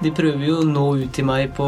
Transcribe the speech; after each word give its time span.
De 0.00 0.12
prøver 0.16 0.46
jo 0.46 0.60
å 0.62 0.68
nå 0.68 0.84
ut 1.02 1.10
til 1.12 1.26
meg 1.28 1.50
på 1.56 1.66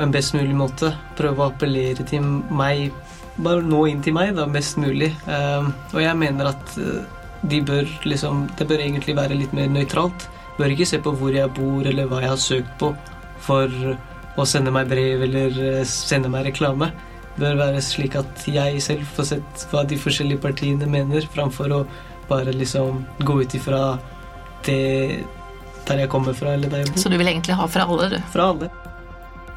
en 0.00 0.12
best 0.12 0.32
mulig 0.36 0.54
måte. 0.56 0.94
Prøve 1.18 1.42
å 1.42 1.50
appellere 1.50 2.06
til 2.08 2.24
meg. 2.48 2.94
Bare 3.36 3.64
nå 3.66 3.82
inn 3.90 4.00
til 4.04 4.16
meg, 4.16 4.32
da, 4.38 4.46
best 4.48 4.78
mulig. 4.80 5.10
Um, 5.28 5.72
og 5.92 6.00
jeg 6.00 6.16
mener 6.16 6.48
at 6.54 6.78
uh, 6.80 7.02
de 7.44 7.60
bør 7.60 7.84
liksom 8.08 8.46
Det 8.56 8.64
bør 8.70 8.80
egentlig 8.80 9.16
være 9.18 9.36
litt 9.36 9.52
mer 9.52 9.68
nøytralt. 9.68 10.28
Bør 10.56 10.72
ikke 10.72 10.88
se 10.88 11.02
på 11.02 11.12
hvor 11.18 11.34
jeg 11.34 11.52
bor, 11.56 11.84
eller 11.84 12.08
hva 12.08 12.22
jeg 12.24 12.32
har 12.32 12.40
søkt 12.40 12.72
på 12.80 12.94
for 13.44 13.68
å 14.40 14.46
sende 14.48 14.72
meg 14.72 14.88
brev 14.88 15.26
eller 15.28 15.60
uh, 15.60 15.84
sende 15.84 16.32
meg 16.32 16.48
reklame. 16.48 16.88
Bør 17.36 17.60
være 17.60 17.84
slik 17.84 18.16
at 18.16 18.48
jeg 18.48 18.80
selv 18.80 19.12
får 19.16 19.32
sett 19.34 19.68
hva 19.72 19.84
de 19.84 20.00
forskjellige 20.00 20.40
partiene 20.40 20.88
mener, 20.88 21.26
framfor 21.34 21.74
å 21.74 21.84
bare 22.30 22.54
liksom 22.56 23.02
gå 23.26 23.42
ut 23.42 23.56
ifra 23.58 23.80
det 24.64 25.24
der 25.88 26.04
jeg 26.04 26.12
kommer 26.12 26.36
fra, 26.36 26.54
eller 26.54 26.72
der 26.72 26.84
jeg 26.84 26.92
bor. 26.92 27.02
Så 27.02 27.12
du 27.12 27.18
vil 27.20 27.30
egentlig 27.30 27.56
ha 27.58 27.68
fra 27.70 27.86
alle, 27.88 28.10
du? 28.16 28.18
Fra 28.32 28.50
alle. 28.54 28.70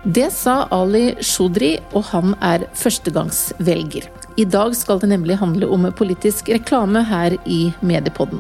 Det 0.08 0.30
sa 0.31 0.67
Ali 0.72 1.17
Shodri, 1.26 1.73
og 1.91 2.05
han 2.13 2.36
er 2.45 2.63
førstegangsvelger. 2.77 4.05
I 4.38 4.45
dag 4.45 4.76
skal 4.77 5.02
det 5.02 5.09
nemlig 5.09 5.40
handle 5.41 5.67
om 5.73 5.88
politisk 5.98 6.52
reklame 6.53 7.02
her 7.09 7.36
i 7.50 7.73
Mediepodden. 7.81 8.40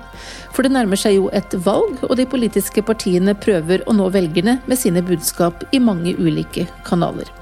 For 0.53 0.63
det 0.63 0.71
nærmer 0.75 0.99
seg 0.99 1.17
jo 1.17 1.31
et 1.35 1.57
valg, 1.65 1.97
og 2.05 2.15
de 2.19 2.27
politiske 2.29 2.85
partiene 2.85 3.35
prøver 3.35 3.83
å 3.83 3.97
nå 3.97 4.07
velgerne 4.13 4.59
med 4.69 4.79
sine 4.79 5.03
budskap 5.03 5.65
i 5.73 5.81
mange 5.81 6.13
ulike 6.21 6.67
kanaler. 6.87 7.36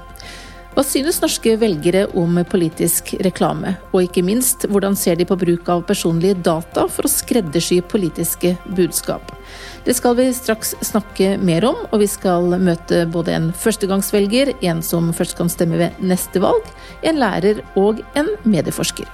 Hva 0.76 0.82
synes 0.84 1.22
norske 1.22 1.54
velgere 1.56 2.02
om 2.20 2.36
politisk 2.52 3.14
reklame, 3.24 3.70
og 3.96 4.02
ikke 4.04 4.20
minst, 4.20 4.66
hvordan 4.68 4.92
ser 4.92 5.16
de 5.16 5.24
på 5.24 5.38
bruk 5.40 5.70
av 5.72 5.86
personlige 5.88 6.36
data 6.44 6.84
for 6.92 7.08
å 7.08 7.12
skreddersy 7.14 7.78
politiske 7.80 8.52
budskap? 8.76 9.32
Det 9.88 9.96
skal 9.96 10.18
vi 10.20 10.28
straks 10.36 10.74
snakke 10.84 11.38
mer 11.40 11.64
om, 11.64 11.80
og 11.88 12.04
vi 12.04 12.12
skal 12.12 12.58
møte 12.60 13.06
både 13.08 13.38
en 13.38 13.52
førstegangsvelger, 13.56 14.52
en 14.68 14.84
som 14.84 15.14
først 15.16 15.40
kan 15.40 15.48
stemme 15.48 15.80
ved 15.80 15.96
neste 16.04 16.44
valg, 16.44 16.68
en 17.00 17.24
lærer 17.24 17.64
og 17.80 18.04
en 18.12 18.34
medieforsker. 18.44 19.08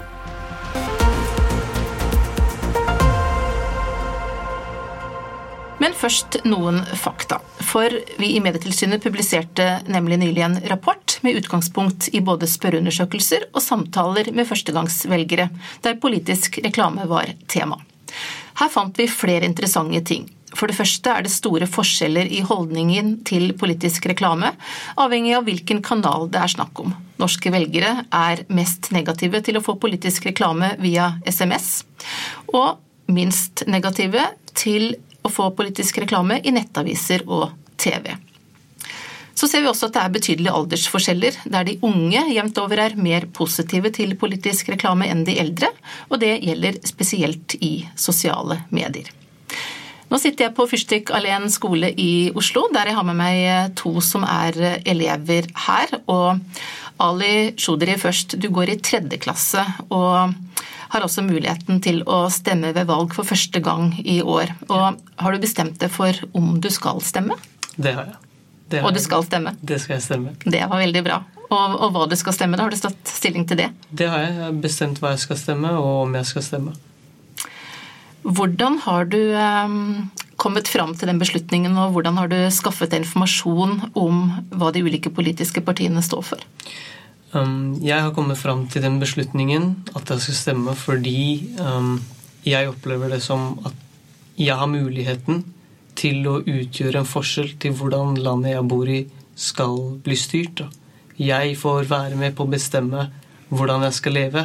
Først 6.03 6.41
noen 6.49 6.81
fakta. 6.99 7.39
For 7.63 7.95
vi 8.19 8.33
i 8.35 8.43
Medietilsynet 8.43 9.03
publiserte 9.05 9.69
nemlig 9.91 10.19
nylig 10.23 10.45
en 10.45 10.59
rapport 10.71 11.19
med 11.23 11.39
utgangspunkt 11.39 12.11
i 12.13 12.23
både 12.25 12.49
spørreundersøkelser 12.51 13.49
og 13.53 13.63
samtaler 13.63 14.33
med 14.35 14.49
førstegangsvelgere, 14.51 15.49
der 15.85 15.99
politisk 16.03 16.59
reklame 16.65 17.07
var 17.11 17.31
tema. 17.47 17.79
Her 18.61 18.71
fant 18.73 18.99
vi 18.99 19.09
flere 19.09 19.49
interessante 19.49 20.03
ting. 20.11 20.27
For 20.53 20.69
det 20.69 20.77
første 20.77 21.09
er 21.09 21.25
det 21.25 21.33
store 21.33 21.67
forskjeller 21.71 22.29
i 22.29 22.43
holdningen 22.45 23.15
til 23.25 23.55
politisk 23.57 24.05
reklame, 24.11 24.51
avhengig 25.01 25.33
av 25.39 25.47
hvilken 25.47 25.81
kanal 25.85 26.29
det 26.33 26.43
er 26.43 26.53
snakk 26.53 26.83
om. 26.83 26.93
Norske 27.23 27.53
velgere 27.55 28.03
er 28.13 28.43
mest 28.53 28.91
negative 28.93 29.41
til 29.47 29.57
å 29.57 29.65
få 29.65 29.79
politisk 29.81 30.27
reklame 30.29 30.75
via 30.83 31.15
SMS, 31.25 31.87
og 32.53 32.83
minst 33.13 33.65
negative 33.71 34.27
til 34.59 34.93
å 35.23 35.31
få 35.33 35.49
politisk 35.57 36.03
reklame 36.03 36.41
i 36.43 36.53
nettaviser 36.55 37.25
og 37.29 37.51
TV. 37.81 38.13
Så 39.35 39.49
ser 39.49 39.65
vi 39.65 39.71
også 39.71 39.89
at 39.89 39.97
det 39.97 40.03
er 40.03 40.13
betydelige 40.15 40.55
aldersforskjeller, 40.59 41.39
der 41.55 41.65
de 41.67 41.79
unge 41.87 42.21
jevnt 42.35 42.59
over 42.63 42.83
er 42.85 42.99
mer 43.01 43.27
positive 43.35 43.91
til 43.95 44.13
politisk 44.21 44.69
reklame 44.75 45.09
enn 45.11 45.25
de 45.27 45.39
eldre, 45.41 45.73
og 46.11 46.21
det 46.23 46.37
gjelder 46.45 46.79
spesielt 46.87 47.57
i 47.59 47.73
sosiale 47.99 48.61
medier. 48.71 49.09
Nå 50.13 50.19
sitter 50.21 50.45
jeg 50.45 50.53
på 50.59 50.67
Fyrstikk 50.69 51.11
Alén 51.17 51.49
skole 51.49 51.89
i 51.97 52.29
Oslo, 52.37 52.67
der 52.75 52.91
jeg 52.91 52.99
har 52.99 53.07
med 53.09 53.17
meg 53.17 53.73
to 53.81 53.95
som 54.05 54.27
er 54.29 54.59
elever 54.85 55.49
her. 55.65 55.95
Og 56.13 56.37
Ali 57.01 57.55
Shodri 57.57 57.97
først, 57.97 58.37
du 58.37 58.51
går 58.53 58.75
i 58.75 58.81
tredje 58.85 59.17
klasse. 59.23 59.65
og 59.89 60.35
har 60.93 61.05
også 61.07 61.25
muligheten 61.25 61.81
til 61.85 62.03
å 62.05 62.27
stemme 62.33 62.73
ved 62.77 62.89
valg 62.91 63.15
for 63.17 63.29
første 63.29 63.63
gang 63.65 63.95
i 64.05 64.21
år. 64.21 64.53
Og 64.69 65.01
har 65.23 65.33
du 65.33 65.43
bestemt 65.43 65.79
deg 65.81 65.93
for 65.93 66.17
om 66.37 66.59
du 66.61 66.69
skal 66.73 67.01
stemme? 67.05 67.39
Det 67.77 67.95
har 67.97 68.11
jeg. 68.11 68.19
Det 68.73 68.81
har 68.81 68.89
og 68.89 68.97
du 68.97 69.01
skal 69.05 69.25
stemme? 69.25 69.55
Det 69.61 69.81
skal 69.81 69.97
jeg 69.99 70.05
stemme. 70.07 70.35
Det 70.45 70.61
var 70.69 70.81
veldig 70.81 71.05
bra. 71.05 71.21
Og, 71.53 71.77
og 71.77 71.93
hva 71.93 72.07
du 72.09 72.17
skal 72.17 72.37
stemme, 72.37 72.57
da? 72.57 72.65
Har 72.65 72.73
du 72.73 72.81
tatt 72.81 73.09
stilling 73.09 73.45
til 73.49 73.61
det? 73.61 73.69
Det 73.91 74.09
har 74.09 74.25
jeg. 74.25 74.35
Jeg 74.37 74.47
har 74.47 74.63
bestemt 74.65 75.03
hva 75.03 75.13
jeg 75.13 75.25
skal 75.27 75.41
stemme, 75.41 75.73
og 75.81 76.07
om 76.07 76.17
jeg 76.17 76.29
skal 76.29 76.47
stemme. 76.47 76.77
Hvordan 78.23 78.79
har 78.85 79.09
du 79.11 79.19
eh, 79.19 79.77
kommet 80.41 80.71
fram 80.71 80.95
til 80.97 81.11
den 81.11 81.21
beslutningen, 81.21 81.77
og 81.81 81.97
hvordan 81.97 82.21
har 82.21 82.33
du 82.33 82.39
skaffet 82.55 82.93
deg 82.93 83.05
informasjon 83.05 83.79
om 83.99 84.25
hva 84.55 84.73
de 84.75 84.85
ulike 84.85 85.13
politiske 85.13 85.65
partiene 85.65 86.05
står 86.05 86.25
for? 86.33 86.49
Um, 87.33 87.79
jeg 87.81 87.97
har 87.97 88.13
kommet 88.13 88.37
fram 88.37 88.67
til 88.69 88.85
den 88.85 88.99
beslutningen 89.01 89.71
at 89.97 90.11
jeg 90.13 90.21
skal 90.21 90.37
stemme 90.37 90.75
fordi 90.77 91.55
um, 91.57 91.95
jeg 92.45 92.69
opplever 92.69 93.09
det 93.09 93.23
som 93.25 93.55
at 93.65 93.79
jeg 94.37 94.53
har 94.61 94.69
muligheten 94.69 95.41
til 95.97 96.27
å 96.29 96.43
utgjøre 96.43 97.01
en 97.01 97.09
forskjell 97.09 97.55
til 97.63 97.73
hvordan 97.79 98.19
landet 98.21 98.53
jeg 98.53 98.69
bor 98.69 98.89
i, 98.89 99.01
skal 99.37 99.79
bli 100.05 100.17
styrt. 100.17 100.65
Jeg 101.17 101.57
får 101.61 101.89
være 101.89 102.19
med 102.21 102.37
på 102.37 102.45
å 102.45 102.53
bestemme 102.53 103.07
hvordan 103.53 103.87
jeg 103.87 103.97
skal 103.97 104.17
leve. 104.17 104.45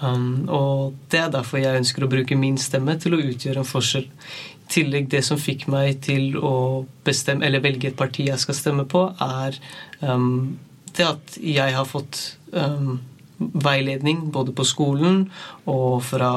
Um, 0.00 0.48
og 0.48 0.96
det 1.12 1.20
er 1.20 1.32
derfor 1.32 1.60
jeg 1.60 1.82
ønsker 1.82 2.04
å 2.04 2.10
bruke 2.12 2.36
min 2.38 2.56
stemme 2.60 2.96
til 3.00 3.16
å 3.16 3.20
utgjøre 3.20 3.60
en 3.60 3.68
forskjell. 3.68 4.08
I 4.08 4.72
tillegg, 4.72 5.10
det 5.12 5.20
som 5.26 5.40
fikk 5.40 5.66
meg 5.72 6.00
til 6.06 6.38
å 6.38 6.86
bestemme, 7.04 7.44
eller 7.44 7.64
velge 7.64 7.90
et 7.90 7.98
parti 7.98 8.28
jeg 8.30 8.40
skal 8.40 8.56
stemme 8.56 8.88
på, 8.88 9.04
er 9.20 9.60
um, 10.00 10.56
det 10.98 11.06
at 11.06 11.38
jeg 11.40 11.76
har 11.76 11.88
fått 11.88 12.20
um, 12.52 12.98
veiledning 13.40 14.26
både 14.32 14.52
på 14.56 14.66
skolen 14.68 15.22
og 15.70 16.02
fra 16.04 16.32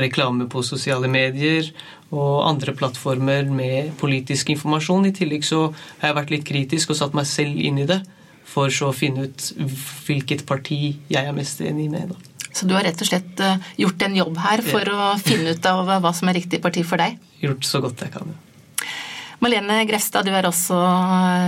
reklame 0.00 0.48
på 0.52 0.64
sosiale 0.64 1.08
medier 1.12 1.68
og 2.14 2.46
andre 2.48 2.72
plattformer 2.76 3.50
med 3.50 3.92
politisk 4.00 4.54
informasjon. 4.54 5.08
I 5.10 5.16
tillegg 5.16 5.44
så 5.44 5.66
har 6.00 6.10
jeg 6.10 6.18
vært 6.20 6.32
litt 6.32 6.46
kritisk 6.48 6.94
og 6.94 7.00
satt 7.00 7.18
meg 7.18 7.28
selv 7.28 7.60
inn 7.60 7.82
i 7.82 7.88
det, 7.88 8.00
for 8.46 8.72
så 8.72 8.92
å 8.92 8.96
finne 8.96 9.26
ut 9.26 9.50
hvilket 10.06 10.46
parti 10.48 10.80
jeg 11.12 11.22
er 11.22 11.36
mest 11.36 11.60
enig 11.60 11.90
med. 11.92 12.14
da. 12.14 12.32
Så 12.56 12.64
du 12.64 12.72
har 12.72 12.86
rett 12.86 13.02
og 13.04 13.08
slett 13.10 13.40
eh, 13.44 13.68
gjort 13.82 14.06
en 14.06 14.16
jobb 14.16 14.38
her 14.40 14.62
for 14.64 14.88
å 14.88 15.12
finne 15.20 15.52
ut 15.52 15.66
av 15.68 15.84
hva 16.00 16.12
som 16.16 16.30
er 16.30 16.38
riktig 16.38 16.62
parti 16.64 16.86
for 16.88 17.02
deg? 17.02 17.18
Gjort 17.42 17.68
så 17.68 17.82
godt 17.84 18.06
jeg 18.06 18.14
kan. 18.14 18.32
Malene 19.44 19.82
Grefstad, 19.84 20.24
du 20.24 20.32
er 20.32 20.46
også 20.48 20.78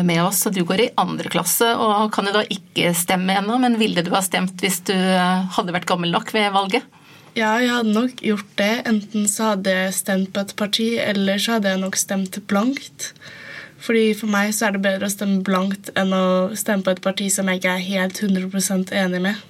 med 0.04 0.21
oss, 0.21 0.43
og 0.47 0.54
du 0.54 0.60
går 0.69 0.82
i 0.84 0.91
andre 1.00 1.31
klasse 1.32 1.71
og 1.81 2.10
kan 2.12 2.28
jo 2.28 2.34
da 2.37 2.44
ikke 2.44 2.93
stemme 2.97 3.38
ennå, 3.41 3.56
men 3.62 3.78
ville 3.81 4.04
du 4.04 4.12
ha 4.12 4.21
stemt 4.25 4.60
hvis 4.60 4.82
du 4.91 4.94
hadde 4.94 5.75
vært 5.75 5.88
gammel 5.88 6.12
nok 6.12 6.34
ved 6.37 6.53
valget? 6.53 6.84
Ja, 7.38 7.54
jeg 7.62 7.71
hadde 7.71 7.94
nok 7.94 8.22
gjort 8.25 8.49
det. 8.59 8.72
Enten 8.88 9.28
så 9.31 9.53
hadde 9.53 9.75
jeg 9.75 9.97
stemt 9.97 10.32
på 10.34 10.43
et 10.43 10.54
parti, 10.59 10.88
eller 10.99 11.38
så 11.41 11.56
hadde 11.56 11.71
jeg 11.71 11.82
nok 11.84 11.99
stemt 11.99 12.41
blankt. 12.50 13.12
Fordi 13.78 14.10
For 14.19 14.31
meg 14.32 14.50
så 14.56 14.69
er 14.69 14.75
det 14.75 14.82
bedre 14.82 15.06
å 15.06 15.12
stemme 15.12 15.44
blankt 15.47 15.93
enn 15.99 16.10
å 16.15 16.25
stemme 16.59 16.82
på 16.84 16.97
et 16.97 17.05
parti 17.05 17.28
som 17.31 17.49
jeg 17.49 17.60
ikke 17.60 17.76
er 17.76 17.87
helt 17.87 18.22
100% 18.25 18.91
enig 19.05 19.22
med. 19.28 19.44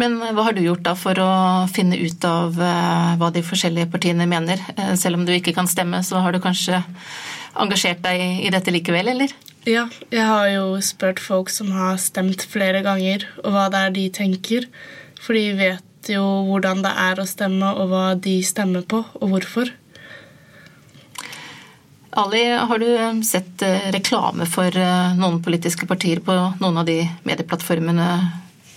Men 0.00 0.16
hva 0.20 0.46
har 0.48 0.56
du 0.56 0.62
gjort 0.64 0.82
da 0.86 0.94
for 0.98 1.18
å 1.20 1.32
finne 1.70 1.98
ut 2.00 2.24
av 2.24 2.56
hva 2.56 3.28
de 3.34 3.42
forskjellige 3.44 3.90
partiene 3.92 4.26
mener? 4.26 4.62
Selv 4.98 5.20
om 5.20 5.26
du 5.28 5.34
ikke 5.34 5.54
kan 5.54 5.68
stemme, 5.70 6.00
så 6.06 6.22
har 6.24 6.32
du 6.32 6.40
kanskje 6.42 6.80
engasjert 7.60 8.00
deg 8.04 8.46
i 8.46 8.50
dette 8.52 8.72
likevel, 8.72 9.12
eller? 9.12 9.34
Ja, 9.68 9.84
jeg 10.10 10.26
har 10.26 10.48
jo 10.50 10.80
spurt 10.82 11.20
folk 11.22 11.52
som 11.52 11.70
har 11.76 12.00
stemt 12.02 12.42
flere 12.50 12.80
ganger, 12.82 13.28
og 13.44 13.52
hva 13.54 13.68
det 13.70 13.82
er 13.84 13.94
de 13.94 14.06
tenker. 14.16 14.66
For 15.22 15.38
de 15.38 15.52
vet 15.60 16.10
jo 16.10 16.24
hvordan 16.48 16.82
det 16.82 16.90
er 17.04 17.20
å 17.22 17.28
stemme, 17.28 17.68
og 17.76 17.92
hva 17.92 18.06
de 18.18 18.40
stemmer 18.46 18.82
på, 18.88 19.04
og 19.20 19.34
hvorfor. 19.36 19.70
Ali, 22.18 22.42
har 22.52 22.82
du 22.82 23.22
sett 23.24 23.62
reklame 23.94 24.44
for 24.50 24.74
noen 25.16 25.38
politiske 25.44 25.86
partier 25.88 26.20
på 26.24 26.34
noen 26.60 26.82
av 26.82 26.88
de 26.88 26.98
medieplattformene 27.28 28.08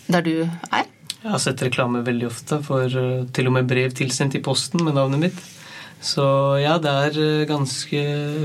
der 0.08 0.24
du 0.24 0.36
er? 0.46 0.86
Jeg 1.26 1.34
har 1.34 1.42
sett 1.42 1.64
reklame 1.66 2.04
veldig 2.06 2.28
ofte, 2.28 2.60
for 2.62 2.86
til 3.34 3.48
og 3.50 3.54
med 3.56 3.66
brev 3.66 3.94
tilsendt 3.98 4.36
i 4.38 4.44
posten 4.46 4.84
med 4.86 4.94
navnet 4.94 5.24
mitt. 5.24 5.40
Så 6.06 6.22
ja, 6.62 6.76
det 6.78 6.92
er 6.92 7.48
ganske, 7.50 8.02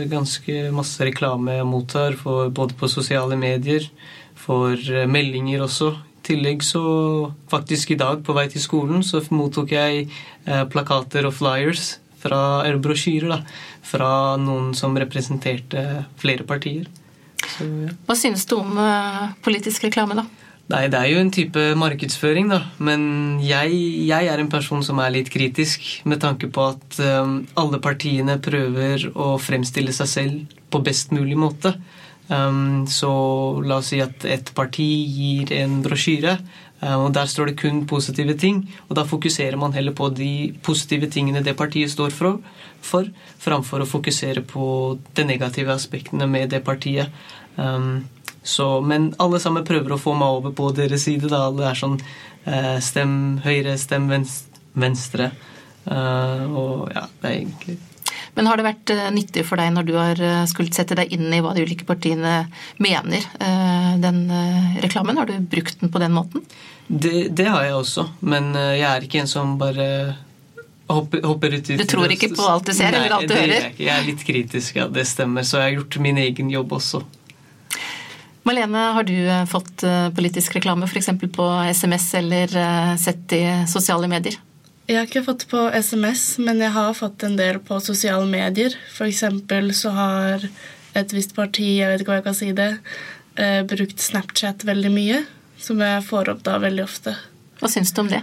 ganske 0.08 0.62
masse 0.72 1.04
reklame 1.04 1.58
jeg 1.58 1.68
mottar, 1.68 2.16
for, 2.16 2.48
både 2.48 2.78
på 2.80 2.88
sosiale 2.88 3.36
medier, 3.36 3.84
for 4.32 4.80
meldinger 5.12 5.66
også. 5.66 5.92
I 5.92 6.24
tillegg 6.30 6.64
så 6.64 6.82
faktisk 7.52 7.92
i 7.92 8.00
dag 8.00 8.24
på 8.24 8.32
vei 8.36 8.46
til 8.48 8.64
skolen 8.64 9.04
så 9.04 9.20
mottok 9.28 9.76
jeg 9.76 10.06
eh, 10.06 10.64
plakater 10.72 11.28
og 11.28 11.36
flyers 11.36 11.98
fra, 12.20 12.62
eller 12.64 12.80
brosjyrer 12.80 13.34
da, 13.34 13.42
fra 13.84 14.12
noen 14.40 14.72
som 14.78 14.96
representerte 14.96 16.06
flere 16.20 16.48
partier. 16.48 16.88
Så, 17.44 17.68
ja. 17.84 17.92
Hva 18.08 18.16
synes 18.16 18.48
du 18.48 18.56
om 18.56 18.72
politisk 19.44 19.84
reklame, 19.90 20.16
da? 20.22 20.49
Nei, 20.70 20.84
det 20.86 20.98
er 21.00 21.08
jo 21.10 21.18
en 21.18 21.32
type 21.34 21.62
markedsføring, 21.78 22.50
da. 22.52 22.60
Men 22.78 23.02
jeg, 23.42 23.74
jeg, 24.06 24.28
er 24.30 24.38
en 24.38 24.50
person 24.52 24.84
som 24.86 25.00
er 25.02 25.10
litt 25.16 25.30
kritisk 25.32 25.82
med 26.06 26.20
tanke 26.22 26.46
på 26.52 26.68
at 26.76 26.98
um, 27.02 27.40
alle 27.58 27.80
partiene 27.82 28.36
prøver 28.42 29.08
å 29.10 29.32
fremstille 29.42 29.94
seg 29.96 30.10
selv 30.12 30.60
på 30.70 30.82
best 30.86 31.10
mulig 31.16 31.38
måte. 31.40 31.74
Um, 32.30 32.86
så 32.86 33.10
la 33.66 33.80
oss 33.80 33.90
si 33.90 33.98
at 34.04 34.22
et 34.22 34.52
parti 34.54 34.86
gir 35.10 35.50
en 35.56 35.80
brosjyre, 35.82 36.36
um, 36.84 37.08
og 37.08 37.10
der 37.18 37.26
står 37.32 37.50
det 37.50 37.56
kun 37.64 37.82
positive 37.90 38.38
ting. 38.38 38.62
Og 38.86 38.94
da 39.00 39.08
fokuserer 39.10 39.58
man 39.58 39.74
heller 39.74 39.96
på 39.96 40.12
de 40.14 40.52
positive 40.62 41.10
tingene 41.10 41.42
det 41.42 41.56
partiet 41.58 41.90
står 41.90 42.14
for, 42.14 42.38
for 42.78 43.10
framfor 43.42 43.82
å 43.82 43.90
fokusere 43.90 44.46
på 44.46 44.70
de 45.18 45.26
negative 45.26 45.74
aspektene 45.74 46.30
med 46.30 46.54
det 46.54 46.62
partiet. 46.62 47.10
Um, 47.58 48.04
så, 48.42 48.80
men 48.80 49.10
alle 49.20 49.40
sammen 49.42 49.66
prøver 49.68 49.94
å 49.94 50.00
få 50.00 50.14
meg 50.16 50.40
over 50.40 50.54
på 50.56 50.70
deres 50.76 51.04
side. 51.08 51.28
Da. 51.28 51.46
Alle 51.50 51.68
er 51.70 51.78
sånn 51.78 51.98
eh, 52.00 52.78
Stem 52.84 53.12
høyre, 53.44 53.76
stem 53.80 54.08
venstre. 54.10 55.30
Uh, 55.90 56.44
og 56.52 56.90
ja, 56.92 57.06
det 57.22 57.28
er 57.28 57.38
egentlig 57.38 57.78
men 58.34 58.48
har 58.48 58.56
det 58.56 58.66
vært 58.66 58.92
eh, 58.94 59.08
nyttig 59.14 59.44
for 59.48 59.60
deg 59.60 59.72
når 59.74 59.86
du 59.88 59.94
har 59.98 60.22
eh, 60.24 60.42
skulle 60.50 60.72
sette 60.74 60.96
deg 60.98 61.12
inn 61.14 61.28
i 61.34 61.40
hva 61.42 61.54
de 61.56 61.64
ulike 61.66 61.86
partiene 61.88 62.44
mener, 62.82 63.26
eh, 63.42 63.92
den 64.02 64.22
reklamen? 64.82 65.18
Har 65.20 65.30
du 65.30 65.38
brukt 65.50 65.80
den 65.80 65.92
på 65.92 66.02
den 66.02 66.14
måten? 66.14 66.44
Det, 66.86 67.30
det 67.36 67.46
har 67.50 67.66
jeg 67.66 67.76
også, 67.76 68.06
men 68.26 68.50
jeg 68.56 68.86
er 68.88 69.04
ikke 69.06 69.20
en 69.22 69.28
som 69.30 69.52
bare 69.60 69.86
hopper, 70.90 71.22
hopper 71.22 71.54
ut 71.54 71.68
Du 71.78 71.84
tror 71.86 72.10
ikke 72.10 72.32
på 72.34 72.48
alt 72.50 72.66
du 72.66 72.74
ser 72.74 72.90
Nei, 72.90 73.04
eller 73.04 73.14
alt 73.20 73.30
du 73.30 73.36
hører? 73.36 73.68
Jeg, 73.68 73.76
jeg 73.78 73.92
er 73.94 74.08
litt 74.08 74.24
kritisk, 74.26 74.80
ja, 74.80 74.88
det 74.90 75.06
stemmer. 75.06 75.46
Så 75.46 75.60
jeg 75.60 75.68
har 75.68 75.76
gjort 75.78 76.00
min 76.02 76.18
egen 76.18 76.50
jobb 76.50 76.74
også. 76.80 77.04
Malene, 78.48 78.84
har 78.96 79.04
du 79.04 79.16
fått 79.50 79.84
politisk 80.16 80.54
reklame 80.56 80.88
f.eks. 80.88 81.10
på 81.34 81.48
SMS 81.76 82.06
eller 82.18 82.54
sett 82.96 83.34
i 83.36 83.42
sosiale 83.68 84.08
medier? 84.08 84.38
Jeg 84.90 84.96
har 84.98 85.06
ikke 85.06 85.22
fått 85.22 85.44
på 85.46 85.68
SMS, 85.70 86.24
men 86.42 86.58
jeg 86.64 86.72
har 86.74 86.96
fått 86.98 87.22
en 87.22 87.36
del 87.38 87.60
på 87.62 87.76
sosiale 87.84 88.26
medier. 88.26 88.74
Eksempel 89.04 89.70
så 89.76 89.92
har 89.94 90.46
et 90.98 91.12
visst 91.14 91.36
parti, 91.36 91.76
jeg 91.78 91.92
vet 91.92 92.02
ikke 92.02 92.10
hva 92.10 92.18
jeg 92.18 92.26
kan 92.26 92.38
si 92.38 92.48
det, 92.58 92.70
eh, 93.38 93.60
brukt 93.70 94.02
Snapchat 94.02 94.64
veldig 94.66 94.90
mye. 94.90 95.20
Som 95.60 95.82
jeg 95.84 96.02
får 96.08 96.32
opp 96.32 96.42
da 96.42 96.56
veldig 96.58 96.82
ofte. 96.82 97.12
Hva 97.60 97.68
syns 97.68 97.92
du 97.92 98.00
om 98.00 98.08
det? 98.08 98.22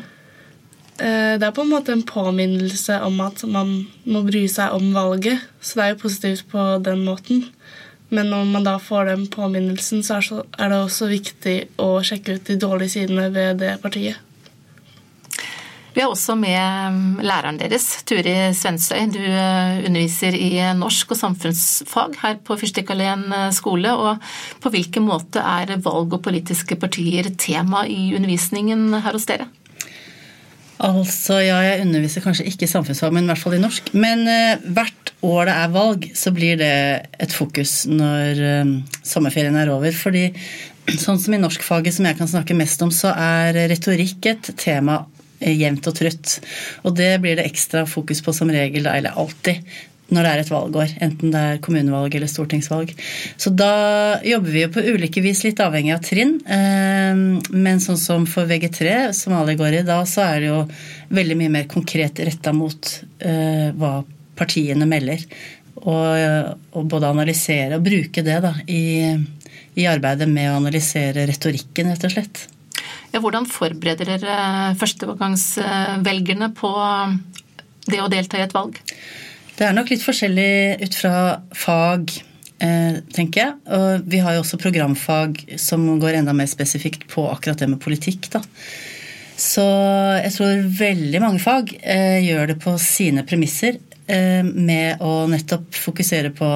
Eh, 0.97 1.37
det 1.37 1.45
er 1.45 1.53
på 1.53 1.61
en 1.61 1.69
måte 1.69 1.93
en 1.93 2.01
påminnelse 2.01 2.97
om 3.05 3.21
at 3.21 3.43
man 3.45 3.85
må 4.03 4.23
bry 4.25 4.47
seg 4.49 4.73
om 4.73 4.89
valget. 4.95 5.45
Så 5.61 5.77
det 5.77 5.85
er 5.85 5.93
jo 5.93 6.01
positivt 6.01 6.47
på 6.49 6.65
den 6.83 7.05
måten. 7.05 7.45
Men 8.09 8.29
når 8.31 8.45
man 8.53 8.63
da 8.63 8.77
får 8.79 9.09
den 9.09 9.25
påminnelsen, 9.31 10.03
så 10.05 10.21
er 10.21 10.71
det 10.71 10.79
også 10.79 11.09
viktig 11.11 11.57
å 11.83 11.97
sjekke 12.05 12.37
ut 12.37 12.47
de 12.47 12.55
dårlige 12.61 12.95
sidene 12.99 13.27
ved 13.35 13.59
det 13.63 13.75
partiet. 13.83 14.23
Vi 15.97 16.03
er 16.03 16.11
også 16.11 16.35
med 16.37 16.93
mm, 16.93 17.21
læreren 17.25 17.57
deres, 17.57 17.87
Turi 18.05 18.35
Svensøy. 18.53 19.07
Du 19.09 19.17
eh, 19.17 19.79
underviser 19.87 20.35
i 20.37 20.51
norsk 20.77 21.15
og 21.15 21.17
samfunnsfag 21.17 22.19
her 22.21 22.35
på 22.45 22.57
Fyrstikkalleen 22.61 23.23
eh, 23.33 23.47
skole. 23.57 23.95
og 23.97 24.21
På 24.61 24.69
hvilken 24.69 25.07
måte 25.07 25.41
er 25.41 25.73
valg 25.81 26.13
og 26.13 26.21
politiske 26.27 26.77
partier 26.77 27.31
tema 27.41 27.87
i 27.89 28.11
undervisningen 28.13 28.91
her 28.93 29.17
hos 29.17 29.25
dere? 29.25 29.49
Altså, 30.85 31.39
ja, 31.41 31.57
jeg 31.65 31.81
underviser 31.87 32.21
kanskje 32.21 32.45
ikke 32.45 32.67
i 32.67 32.73
samfunnsfag, 32.75 33.17
men 33.17 33.25
i 33.25 33.31
hvert 33.31 33.41
fall 33.41 33.57
i 33.57 33.63
norsk. 33.65 33.89
Men 33.97 34.27
eh, 34.29 34.69
hvert 34.77 35.06
år 35.25 35.49
det 35.49 35.57
er 35.57 35.73
valg, 35.73 36.09
så 36.17 36.33
blir 36.35 36.59
det 36.59 36.73
et 37.17 37.33
fokus 37.33 37.85
når 37.89 38.41
uh, 38.43 38.73
sommerferien 39.01 39.57
er 39.57 39.73
over. 39.73 39.95
Fordi 39.95 40.29
sånn 41.03 41.21
som 41.21 41.33
i 41.33 41.41
norskfaget 41.41 41.97
som 41.97 42.09
jeg 42.09 42.19
kan 42.19 42.29
snakke 42.29 42.57
mest 42.57 42.83
om, 42.85 42.93
så 42.93 43.15
er 43.15 43.65
retorikk 43.71 44.29
et 44.33 44.51
tema 44.61 45.05
Eh, 45.39 45.53
jevnt 45.53 45.85
og 45.89 45.97
trutt. 45.99 46.39
Og 46.87 46.95
det 46.97 47.11
blir 47.21 47.37
det 47.37 47.45
ekstra 47.45 47.85
fokus 47.89 48.23
på 48.25 48.33
som 48.33 48.49
regel, 48.49 48.87
eller 48.89 49.13
alltid, 49.13 49.61
når 50.09 50.23
det 50.23 50.31
er 50.31 50.41
et 50.41 50.51
valgår. 50.51 50.93
Enten 51.03 51.33
det 51.33 51.43
er 51.43 51.61
kommunevalg 51.61 52.15
eller 52.15 52.31
stortingsvalg. 52.31 52.93
Så 53.37 53.51
da 53.53 54.17
jobber 54.25 54.53
vi 54.55 54.63
jo 54.63 54.71
på 54.73 54.85
ulike 54.87 55.21
vis, 55.21 55.43
litt 55.45 55.61
avhengig 55.61 55.93
av 55.93 56.01
trinn. 56.07 56.37
Eh, 56.41 57.21
men 57.53 57.83
sånn 57.83 58.01
som 58.01 58.25
for 58.29 58.49
VG3, 58.49 59.11
som 59.13 59.37
alle 59.37 59.57
går 59.59 59.81
i, 59.81 59.85
da 59.87 60.01
så 60.09 60.25
er 60.25 60.41
det 60.41 60.51
jo 60.53 60.61
veldig 61.13 61.41
mye 61.43 61.55
mer 61.59 61.69
konkret 61.69 62.23
retta 62.25 62.55
mot 62.55 62.93
eh, 63.19 63.69
hva 63.77 63.99
partiene 64.37 64.87
melder. 64.89 65.23
Og, 65.77 66.53
og 66.73 66.87
både 66.89 67.11
analysere 67.13 67.77
og 67.77 67.85
bruke 67.85 68.23
det 68.25 68.39
da, 68.43 68.53
i, 68.65 69.13
i 69.77 69.85
arbeidet 69.89 70.25
med 70.29 70.49
å 70.49 70.57
analysere 70.57 71.27
retorikken, 71.29 71.91
rett 71.93 72.07
og 72.07 72.15
slett. 72.15 72.47
Ja, 73.13 73.21
hvordan 73.23 73.47
forbereder 73.49 74.09
dere 74.17 74.73
førstegangsvelgerne 74.79 76.49
på 76.57 76.71
det 77.87 78.01
å 78.03 78.09
delta 78.11 78.39
i 78.39 78.45
et 78.45 78.55
valg? 78.55 78.81
Det 79.57 79.65
er 79.65 79.73
nok 79.73 79.89
litt 79.89 80.03
forskjellig 80.05 80.83
ut 80.83 80.97
fra 80.97 81.13
fag, 81.55 82.11
eh, 82.61 82.99
tenker 83.15 83.41
jeg. 83.41 83.55
Og 83.73 84.11
vi 84.11 84.19
har 84.21 84.35
jo 84.35 84.43
også 84.43 84.59
programfag 84.61 85.39
som 85.61 85.87
går 86.01 86.19
enda 86.19 86.35
mer 86.37 86.49
spesifikt 86.51 87.07
på 87.09 87.25
akkurat 87.31 87.63
det 87.63 87.71
med 87.71 87.81
politikk. 87.81 88.29
da. 88.33 88.43
Så 89.37 89.65
jeg 90.17 90.33
tror 90.33 90.63
veldig 90.79 91.19
mange 91.21 91.41
fag 91.41 91.73
eh, 91.81 92.19
gjør 92.25 92.53
det 92.53 92.59
på 92.61 92.73
sine 92.81 93.21
premisser 93.25 93.77
eh, 93.77 93.86
med 94.07 95.01
å 95.03 95.11
nettopp 95.27 95.75
fokusere 95.75 96.29
på 96.35 96.47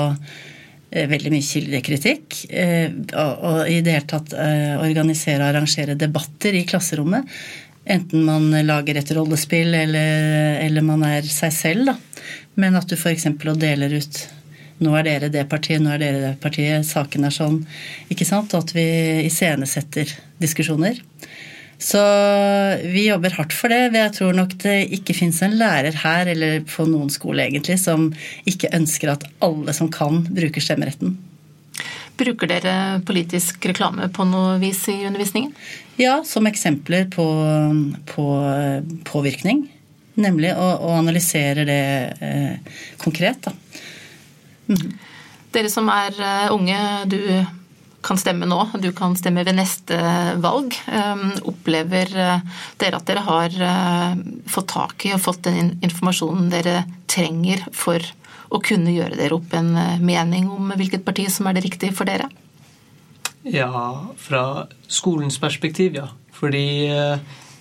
Eh, 0.91 1.07
veldig 1.07 1.31
mye 1.31 1.45
kildekritikk. 1.45 2.45
Eh, 2.49 2.91
og 3.15 3.69
i 3.71 3.79
det 3.79 3.95
hele 3.95 4.07
tatt 4.11 4.33
eh, 4.35 4.75
organisere 4.75 5.39
og 5.39 5.53
arrangere 5.53 5.95
debatter 5.95 6.57
i 6.59 6.65
klasserommet. 6.67 7.29
Enten 7.91 8.25
man 8.27 8.49
lager 8.67 8.99
et 8.99 9.13
rollespill 9.15 9.71
eller, 9.73 10.59
eller 10.59 10.83
man 10.85 11.05
er 11.07 11.25
seg 11.31 11.55
selv. 11.55 11.93
Da. 11.93 11.95
Men 12.59 12.75
at 12.75 12.91
du 12.91 12.97
f.eks. 12.97 13.29
deler 13.39 13.95
ut 13.95 14.21
nå 14.81 14.95
er 14.97 15.05
dere 15.05 15.29
det 15.29 15.45
partiet, 15.47 15.79
nå 15.81 15.93
er 15.93 16.01
dere 16.01 16.21
det 16.23 16.35
partiet, 16.41 16.83
saken 16.89 17.27
er 17.27 17.33
sånn. 17.33 17.59
ikke 18.11 18.25
sant? 18.25 18.51
Og 18.57 18.65
at 18.65 18.75
vi 18.75 18.85
iscenesetter 19.27 20.11
diskusjoner. 20.41 20.99
Så 21.81 22.01
vi 22.85 23.07
jobber 23.07 23.33
hardt 23.39 23.55
for 23.57 23.73
det. 23.73 23.89
Jeg 23.97 24.13
tror 24.13 24.35
nok 24.37 24.53
det 24.61 24.75
ikke 24.99 25.15
fins 25.17 25.41
en 25.41 25.57
lærer 25.57 25.95
her 26.03 26.29
eller 26.29 26.61
på 26.69 26.85
noen 26.85 27.09
skole 27.09 27.47
egentlig 27.47 27.79
som 27.81 28.11
ikke 28.49 28.69
ønsker 28.77 29.15
at 29.15 29.25
alle 29.41 29.73
som 29.73 29.89
kan, 29.93 30.21
bruker 30.29 30.61
stemmeretten. 30.61 31.15
Bruker 32.21 32.51
dere 32.51 32.75
politisk 33.07 33.65
reklame 33.65 34.11
på 34.13 34.27
noe 34.29 34.59
vis 34.61 34.83
i 34.93 34.99
undervisningen? 35.07 35.55
Ja, 35.97 36.19
som 36.27 36.45
eksempler 36.49 37.07
på, 37.09 37.25
på 38.11 38.25
påvirkning. 39.07 39.63
Nemlig 40.21 40.51
å, 40.53 40.67
å 40.85 40.91
analysere 40.99 41.65
det 41.65 41.83
eh, 42.21 42.77
konkret. 43.01 43.47
Da. 43.47 43.55
Mm. 44.69 44.91
Dere 45.55 45.71
som 45.71 45.89
er 45.89 46.13
eh, 46.13 46.53
unge, 46.53 46.77
du 47.09 47.17
kan 48.01 48.17
stemme 48.17 48.47
nå, 48.49 48.59
du 48.81 48.89
kan 48.95 49.13
stemme 49.17 49.43
ved 49.45 49.55
neste 49.57 49.97
valg. 50.41 50.75
Ehm, 50.91 51.35
opplever 51.47 52.09
eh, 52.17 52.61
dere 52.81 52.97
at 52.97 53.09
dere 53.09 53.25
har 53.27 53.57
eh, 53.67 54.23
fått 54.49 54.71
tak 54.73 55.05
i 55.05 55.13
og 55.15 55.21
fått 55.21 55.43
den 55.47 55.75
informasjonen 55.85 56.49
dere 56.51 56.83
trenger 57.11 57.63
for 57.75 58.01
å 58.51 58.59
kunne 58.63 58.93
gjøre 58.93 59.19
dere 59.19 59.37
opp 59.37 59.53
en 59.57 59.75
eh, 59.77 60.01
mening 60.01 60.49
om 60.51 60.73
hvilket 60.73 61.05
parti 61.05 61.27
som 61.31 61.49
er 61.49 61.57
det 61.57 61.65
riktige 61.67 61.95
for 61.95 62.09
dere? 62.09 62.29
Ja, 63.45 63.69
fra 64.21 64.67
skolens 64.89 65.39
perspektiv, 65.41 65.95
ja. 65.97 66.09
Fordi 66.41 66.65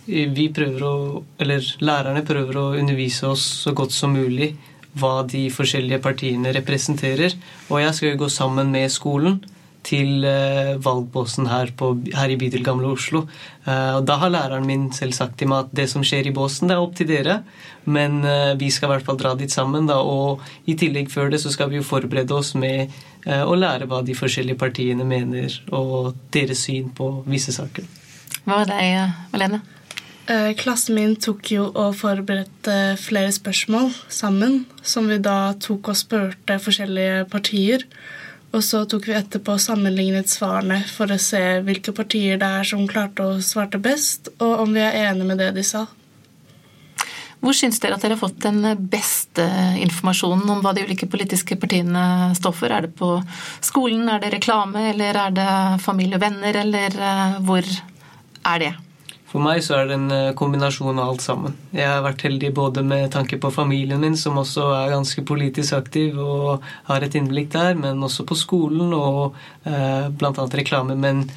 vi 0.08 0.46
prøver 0.56 0.82
å 0.84 0.92
Eller 1.40 1.64
lærerne 1.84 2.22
prøver 2.24 2.56
å 2.56 2.62
undervise 2.80 3.28
oss 3.28 3.44
så 3.64 3.74
godt 3.76 3.92
som 3.92 4.14
mulig 4.16 4.54
hva 4.96 5.20
de 5.28 5.44
forskjellige 5.52 6.00
partiene 6.02 6.52
representerer. 6.56 7.36
Og 7.68 7.82
jeg 7.82 7.96
skal 7.96 8.12
jo 8.12 8.20
gå 8.24 8.28
sammen 8.32 8.72
med 8.72 8.90
skolen 8.92 9.38
til 9.86 10.24
uh, 10.26 10.76
valgbåsen 10.82 11.48
her, 11.50 11.72
på, 11.76 11.92
her, 12.14 12.32
i 12.32 12.38
bydel 12.40 12.64
Gamle 12.66 12.90
Oslo. 12.92 13.24
Uh, 13.66 13.98
og 13.98 14.06
Da 14.08 14.18
har 14.20 14.32
læreren 14.32 14.66
min 14.68 14.88
selv 14.96 15.16
sagt 15.16 15.38
til 15.40 15.50
meg 15.50 15.66
at 15.66 15.74
det 15.76 15.88
som 15.92 16.04
skjer 16.06 16.28
i 16.28 16.34
båsen, 16.36 16.68
det 16.68 16.76
er 16.76 16.84
opp 16.84 16.96
til 16.98 17.08
dere. 17.10 17.40
Men 17.88 18.20
uh, 18.24 18.52
vi 18.60 18.70
skal 18.72 18.90
i 18.90 18.92
hvert 18.94 19.08
fall 19.08 19.20
dra 19.20 19.34
dit 19.38 19.52
sammen. 19.52 19.88
Da, 19.90 20.00
og 20.00 20.44
i 20.68 20.76
tillegg 20.78 21.10
før 21.12 21.32
det 21.32 21.42
så 21.42 21.52
skal 21.52 21.72
vi 21.72 21.80
jo 21.80 21.86
forberede 21.86 22.36
oss 22.36 22.54
med 22.58 22.92
å 23.20 23.52
lære 23.52 23.84
hva 23.84 23.98
de 24.00 24.14
forskjellige 24.16 24.56
partiene 24.56 25.04
mener, 25.04 25.52
og 25.76 26.14
deres 26.32 26.62
syn 26.64 26.86
på 26.96 27.10
visse 27.28 27.52
saker. 27.52 27.84
Hva 28.46 28.62
med 28.62 28.70
deg, 28.72 29.18
Malene? 29.34 29.58
Klassen 30.56 30.96
min 30.96 31.12
tok 31.20 31.50
jo 31.52 31.66
og 31.68 31.98
forberedte 31.98 32.94
flere 33.02 33.34
spørsmål 33.36 33.92
sammen, 34.08 34.62
som 34.80 35.12
vi 35.12 35.20
da 35.20 35.52
tok 35.60 35.92
og 35.92 36.00
spurte 36.00 36.56
forskjellige 36.64 37.26
partier. 37.28 37.84
Og 38.50 38.64
så 38.66 38.82
tok 38.90 39.06
vi 39.06 39.14
etterpå 39.14 39.54
sammenlignet 39.62 40.30
svarene 40.30 40.80
for 40.90 41.12
å 41.12 41.20
se 41.22 41.40
hvilke 41.66 41.94
partier 41.94 42.40
det 42.40 42.48
er 42.60 42.66
som 42.66 42.82
klarte 42.90 43.22
å 43.22 43.38
svarte 43.44 43.78
best, 43.82 44.32
og 44.42 44.64
om 44.66 44.74
vi 44.74 44.82
er 44.82 45.04
enige 45.04 45.28
med 45.28 45.38
det 45.38 45.52
de 45.54 45.64
sa. 45.66 45.86
Hvor 47.40 47.56
syns 47.56 47.78
dere 47.80 47.96
at 47.96 48.02
dere 48.04 48.18
har 48.18 48.20
fått 48.20 48.42
den 48.42 48.60
beste 48.92 49.46
informasjonen 49.80 50.50
om 50.52 50.60
hva 50.64 50.74
de 50.76 50.82
ulike 50.84 51.08
politiske 51.08 51.56
partiene 51.62 52.34
står 52.36 52.56
for? 52.58 52.74
Er 52.74 52.84
det 52.84 52.92
på 52.98 53.14
skolen, 53.64 54.10
er 54.12 54.20
det 54.20 54.34
reklame, 54.34 54.90
eller 54.90 55.16
er 55.22 55.38
det 55.38 55.48
familie 55.80 56.18
og 56.18 56.26
venner, 56.26 56.60
eller 56.66 57.00
eh, 57.00 57.38
hvor 57.46 57.64
er 58.50 58.64
det? 58.66 58.74
For 59.30 59.42
meg 59.42 59.60
så 59.62 59.76
er 59.78 59.86
det 59.86 59.94
en 59.94 60.10
eh, 60.10 60.32
kombinasjon 60.38 60.98
av 60.98 61.12
alt 61.12 61.22
sammen. 61.22 61.54
Jeg 61.70 61.86
har 61.86 62.02
vært 62.02 62.24
heldig 62.26 62.50
både 62.56 62.82
med 62.82 63.12
tanke 63.14 63.38
på 63.38 63.52
familien 63.54 64.02
min, 64.02 64.16
som 64.18 64.40
også 64.40 64.64
er 64.74 64.94
ganske 64.96 65.22
politisk 65.26 65.76
aktiv 65.78 66.18
og 66.18 66.66
har 66.88 67.06
et 67.06 67.14
innblikk 67.14 67.52
der, 67.54 67.78
men 67.78 68.02
også 68.02 68.26
på 68.26 68.38
skolen 68.38 68.90
og 68.96 69.38
eh, 69.62 70.10
bl.a. 70.10 70.48
reklame. 70.58 70.98
Men 70.98 71.28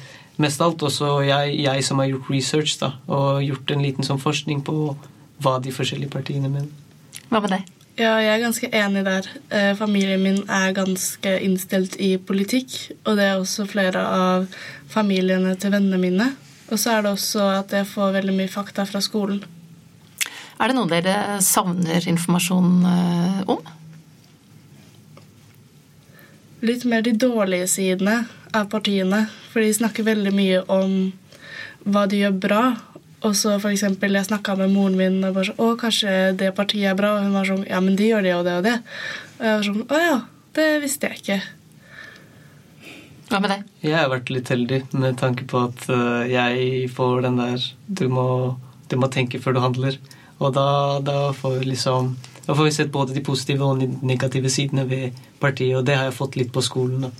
mest 0.42 0.62
alt 0.64 0.82
også 0.82 1.20
jeg, 1.28 1.54
jeg, 1.62 1.86
som 1.86 2.02
har 2.02 2.10
gjort 2.10 2.34
research 2.34 2.80
da, 2.82 2.96
og 3.06 3.44
gjort 3.46 3.70
en 3.70 3.86
liten 3.86 4.06
sånn 4.06 4.22
forskning 4.22 4.66
på 4.66 4.96
hva 5.44 5.60
de 5.62 5.70
forskjellige 5.74 6.16
partiene 6.16 6.50
mener. 6.50 6.70
Hva 7.30 7.38
med 7.44 7.54
deg? 7.54 7.72
Ja, 7.94 8.16
jeg 8.18 8.32
er 8.32 8.40
ganske 8.42 8.68
enig 8.74 9.04
der. 9.06 9.26
Eh, 9.54 9.72
familien 9.78 10.22
min 10.24 10.40
er 10.50 10.74
ganske 10.74 11.36
innstilt 11.46 11.94
i 12.02 12.16
politikk, 12.18 12.74
og 13.06 13.20
det 13.20 13.28
er 13.28 13.38
også 13.38 13.68
flere 13.70 14.02
av 14.02 14.48
familiene 14.90 15.54
til 15.62 15.70
vennene 15.76 16.00
mine. 16.02 16.32
Og 16.70 16.80
så 16.80 16.94
er 16.94 17.04
det 17.04 17.12
også 17.12 17.48
at 17.58 17.74
jeg 17.76 17.88
får 17.90 18.14
veldig 18.18 18.34
mye 18.36 18.50
fakta 18.50 18.86
fra 18.88 19.02
skolen. 19.04 19.42
Er 20.60 20.70
det 20.70 20.76
noe 20.78 20.88
dere 20.88 21.40
savner 21.44 22.06
informasjon 22.08 22.86
eh, 22.88 23.40
om? 23.50 23.60
Litt 26.64 26.86
mer 26.88 27.04
de 27.04 27.12
dårlige 27.20 27.66
sidene 27.68 28.22
av 28.54 28.70
partiene. 28.72 29.26
For 29.52 29.60
de 29.60 29.74
snakker 29.76 30.06
veldig 30.06 30.32
mye 30.34 30.62
om 30.72 30.94
hva 31.84 32.06
de 32.08 32.22
gjør 32.22 32.38
bra. 32.46 32.62
Og 33.24 33.34
så 33.36 33.56
for 33.58 33.72
eksempel, 33.72 34.16
jeg 34.16 34.28
snakka 34.28 34.54
med 34.60 34.72
moren 34.72 34.96
min 35.00 35.18
og 35.24 35.34
bare 35.36 35.50
sånn 35.50 35.60
'Å, 35.60 35.76
kanskje 35.80 36.36
det 36.36 36.54
partiet 36.56 36.92
er 36.92 36.96
bra?' 36.96 37.16
Og 37.16 37.22
hun 37.24 37.36
var 37.36 37.44
sånn 37.44 37.66
'Ja, 37.66 37.80
men 37.80 37.96
de 37.96 38.08
gjør 38.08 38.22
det 38.22 38.34
og 38.36 38.44
det 38.44 38.54
og 38.58 38.64
det'. 38.64 38.80
Og 39.38 39.44
jeg 39.44 39.56
var 39.56 39.64
sånn 39.68 39.86
'Å 39.88 40.00
ja, 40.06 40.16
det 40.54 40.82
visste 40.82 41.08
jeg 41.08 41.20
ikke'. 41.20 41.42
Hva 43.30 43.40
med 43.40 43.50
deg? 43.54 43.64
Jeg 43.84 43.96
har 43.96 44.10
vært 44.12 44.32
litt 44.32 44.50
heldig 44.52 44.80
med 44.92 45.16
tanke 45.20 45.46
på 45.48 45.64
at 45.70 45.86
eh, 45.92 46.30
jeg 46.32 46.90
får 46.92 47.24
den 47.24 47.40
der 47.40 47.66
du 47.88 48.06
må, 48.12 48.28
du 48.90 48.96
må 49.00 49.08
tenke 49.12 49.40
før 49.40 49.56
du 49.56 49.62
handler. 49.64 49.98
Og 50.42 50.52
da, 50.56 50.66
da, 51.04 51.18
får 51.36 51.60
vi 51.60 51.70
liksom, 51.72 52.14
da 52.44 52.56
får 52.56 52.68
vi 52.68 52.74
sett 52.78 52.92
både 52.92 53.16
de 53.16 53.24
positive 53.24 53.64
og 53.64 53.80
de 53.80 53.88
negative 54.04 54.50
sidene 54.52 54.84
ved 54.90 55.22
partiet, 55.40 55.76
og 55.78 55.86
det 55.88 55.96
har 55.96 56.10
jeg 56.10 56.18
fått 56.18 56.36
litt 56.40 56.52
på 56.52 56.64
skolen. 56.64 57.06
da. 57.06 57.14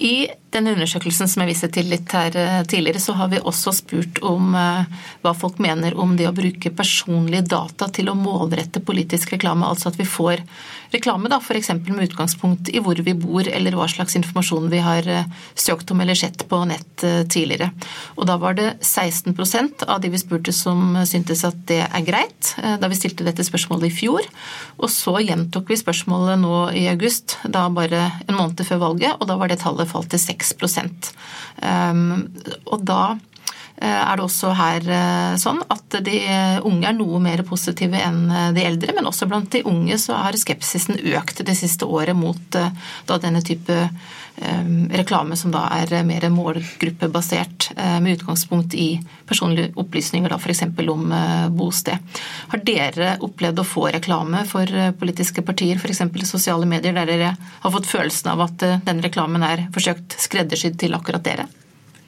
I 0.00 0.30
denne 0.48 0.72
undersøkelsen 0.72 1.28
som 1.28 1.42
jeg 1.42 1.50
viste 1.50 1.68
til 1.74 1.90
litt 1.92 2.08
her 2.16 2.36
eh, 2.40 2.60
tidligere, 2.64 3.02
så 3.02 3.12
har 3.18 3.28
vi 3.28 3.40
også 3.44 3.74
spurt 3.76 4.22
om 4.24 4.54
eh, 4.56 4.86
hva 5.20 5.32
folk 5.36 5.58
mener 5.60 5.92
om 6.00 6.14
det 6.16 6.24
å 6.30 6.32
bruke 6.32 6.72
personlige 6.72 7.50
data 7.50 7.90
til 7.92 8.08
å 8.08 8.16
målrette 8.16 8.80
politisk 8.80 9.34
reklame. 9.34 9.68
Altså 9.68 9.90
at 9.90 9.98
vi 10.00 10.08
får 10.08 10.40
reklame 10.94 11.30
da, 11.32 11.40
f.eks. 11.40 11.72
med 11.86 12.08
utgangspunkt 12.08 12.70
i 12.72 12.82
hvor 12.82 12.98
vi 13.04 13.14
bor, 13.18 13.46
eller 13.46 13.76
hva 13.78 13.88
slags 13.90 14.16
informasjon 14.18 14.70
vi 14.72 14.82
har 14.84 15.08
eh, 15.08 15.28
søkt 15.54 15.90
om 15.94 16.02
eller 16.02 16.18
sett 16.18 16.46
på 16.50 16.62
nett 16.68 16.88
tidligere. 17.00 17.70
Og 18.18 18.26
da 18.28 18.36
var 18.40 18.56
det 18.58 18.68
16% 18.84 19.86
av 19.88 20.02
de 20.02 20.10
vi 20.12 20.20
spurte 20.20 20.52
som 20.54 20.98
syntes 21.08 21.44
at 21.48 21.56
det 21.70 21.80
er 21.86 22.04
greit, 22.04 22.52
da 22.60 22.90
vi 22.90 22.98
stilte 22.98 23.24
dette 23.24 23.44
spørsmålet 23.46 23.88
i 23.88 23.94
fjor. 23.94 24.26
Og 24.80 24.90
så 24.92 25.16
gjentok 25.24 25.70
vi 25.70 25.78
spørsmålet 25.80 26.40
nå 26.42 26.56
i 26.76 26.86
august, 26.92 27.38
da 27.44 27.66
bare 27.72 28.06
en 28.26 28.36
måned 28.36 28.60
før 28.66 28.82
valget, 28.84 29.16
og 29.18 29.28
da 29.30 29.36
var 29.40 29.50
det 29.50 29.60
tallet 29.62 29.88
falt 29.90 30.10
til 30.12 30.20
6 30.22 30.54
um, 31.62 32.28
Og 32.66 32.84
da 32.86 33.02
eh, 33.14 33.29
er 33.80 34.18
det 34.18 34.24
også 34.26 34.52
her 34.56 34.86
eh, 34.92 35.34
sånn 35.40 35.62
at 35.72 35.96
de 36.04 36.16
unge 36.68 36.88
er 36.88 36.96
noe 36.96 37.20
mer 37.22 37.40
positive 37.48 37.96
enn 37.96 38.26
de 38.54 38.64
eldre, 38.66 38.92
men 38.96 39.08
også 39.08 39.28
blant 39.30 39.50
de 39.54 39.64
unge 39.68 39.96
så 40.00 40.18
har 40.20 40.36
skepsisen 40.36 41.00
økt 41.16 41.40
det 41.46 41.56
siste 41.56 41.88
året 41.88 42.16
mot 42.16 42.58
eh, 42.60 42.90
denne 43.20 43.44
type 43.44 43.84
reklame 44.96 45.36
som 45.36 45.50
da 45.52 45.66
er 45.74 45.90
mer 46.06 46.24
målgruppebasert, 46.32 47.66
med 48.00 48.14
utgangspunkt 48.14 48.72
i 48.72 48.94
personlige 49.28 49.74
opplysninger, 49.76 50.32
da 50.32 50.38
f.eks. 50.40 50.62
om 50.88 51.12
bosted. 51.58 52.16
Har 52.54 52.64
dere 52.64 53.10
opplevd 53.20 53.60
å 53.60 53.68
få 53.68 53.90
reklame 53.92 54.46
for 54.48 54.64
politiske 54.96 55.44
partier, 55.44 55.76
f.eks. 55.76 56.00
i 56.08 56.30
sosiale 56.30 56.64
medier, 56.64 56.96
der 56.96 57.10
dere 57.10 57.34
har 57.36 57.76
fått 57.76 57.90
følelsen 57.90 58.32
av 58.32 58.46
at 58.48 58.68
denne 58.88 59.04
reklamen 59.04 59.44
er 59.44 59.66
forsøkt 59.76 60.16
skreddersydd 60.24 60.80
til 60.86 60.96
akkurat 60.96 61.26
dere? 61.26 61.50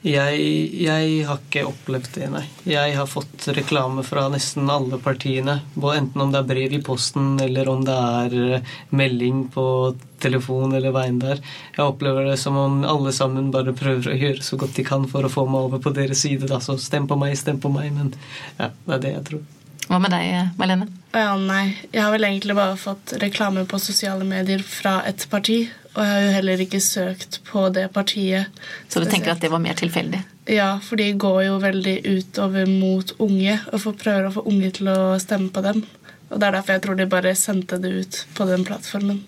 Jeg, 0.03 0.39
jeg, 0.83 1.11
har 1.23 1.37
ikke 1.39 1.61
opplevd 1.69 2.09
det, 2.17 2.25
nei. 2.33 2.41
Jeg 2.67 2.95
har 2.97 3.07
fått 3.07 3.45
reklame 3.55 4.03
fra 4.03 4.25
nesten 4.33 4.67
alle 4.67 4.99
partiene. 4.99 5.61
Enten 5.79 6.23
om 6.25 6.33
det 6.33 6.41
er 6.41 6.49
brev 6.49 6.75
i 6.75 6.81
posten, 6.83 7.37
eller 7.39 7.71
om 7.71 7.85
det 7.87 7.95
er 7.95 8.35
eh, 8.57 8.73
melding 8.91 9.45
på 9.53 9.65
telefon 10.23 10.75
eller 10.75 10.91
veien 10.95 11.21
der. 11.23 11.39
Jeg 11.77 11.85
opplever 11.87 12.27
det 12.27 12.35
som 12.41 12.59
om 12.59 12.81
alle 12.83 13.15
sammen 13.15 13.47
bare 13.55 13.75
prøver 13.79 14.11
å 14.11 14.19
gjøre 14.19 14.43
så 14.43 14.59
godt 14.59 14.75
de 14.75 14.87
kan 14.87 15.07
for 15.07 15.23
å 15.23 15.31
få 15.31 15.47
meg 15.47 15.69
over 15.69 15.83
på 15.83 15.95
deres 15.95 16.27
side. 16.27 16.51
Da. 16.51 16.59
Så 16.59 16.75
stem 16.83 17.07
på 17.07 17.15
meg, 17.23 17.39
stem 17.39 17.63
på 17.63 17.71
meg. 17.71 17.93
Men 17.95 18.11
ja, 18.59 18.73
det 18.83 18.97
er 18.97 19.03
det 19.07 19.15
jeg 19.15 19.27
tror. 19.31 19.43
Hva 19.89 19.99
med 19.99 20.13
deg, 20.13 20.53
Marlene? 20.57 20.87
Ja, 21.13 21.33
nei. 21.37 21.75
Jeg 21.91 22.01
har 22.01 22.13
vel 22.13 22.25
egentlig 22.27 22.55
bare 22.57 22.77
fått 22.79 23.15
reklame 23.21 23.65
på 23.69 23.79
sosiale 23.81 24.25
medier 24.25 24.63
fra 24.65 25.01
et 25.09 25.25
parti. 25.29 25.65
Og 25.93 26.01
jeg 26.01 26.13
har 26.13 26.23
jo 26.23 26.29
heller 26.37 26.61
ikke 26.63 26.79
søkt 26.81 27.41
på 27.45 27.67
det 27.73 27.85
partiet. 27.93 28.63
Så 28.89 29.03
du 29.03 29.05
tenker 29.09 29.35
at 29.35 29.43
det 29.43 29.51
var 29.53 29.61
mer 29.61 29.77
tilfeldig? 29.77 30.23
Ja, 30.49 30.71
for 30.83 30.99
de 30.99 31.11
går 31.13 31.43
jo 31.45 31.59
veldig 31.61 31.97
utover 32.07 32.65
mot 32.67 33.13
unge, 33.23 33.59
og 33.71 33.99
prøver 34.01 34.27
å 34.27 34.33
få 34.39 34.45
unge 34.49 34.71
til 34.79 34.89
å 34.91 35.13
stemme 35.21 35.53
på 35.53 35.63
dem. 35.63 35.83
Og 36.33 36.39
Det 36.39 36.47
er 36.47 36.55
derfor 36.57 36.73
jeg 36.73 36.83
tror 36.87 36.97
de 36.97 37.09
bare 37.11 37.35
sendte 37.37 37.77
det 37.77 37.91
ut 37.93 38.23
på 38.33 38.47
den 38.49 38.65
plattformen. 38.65 39.21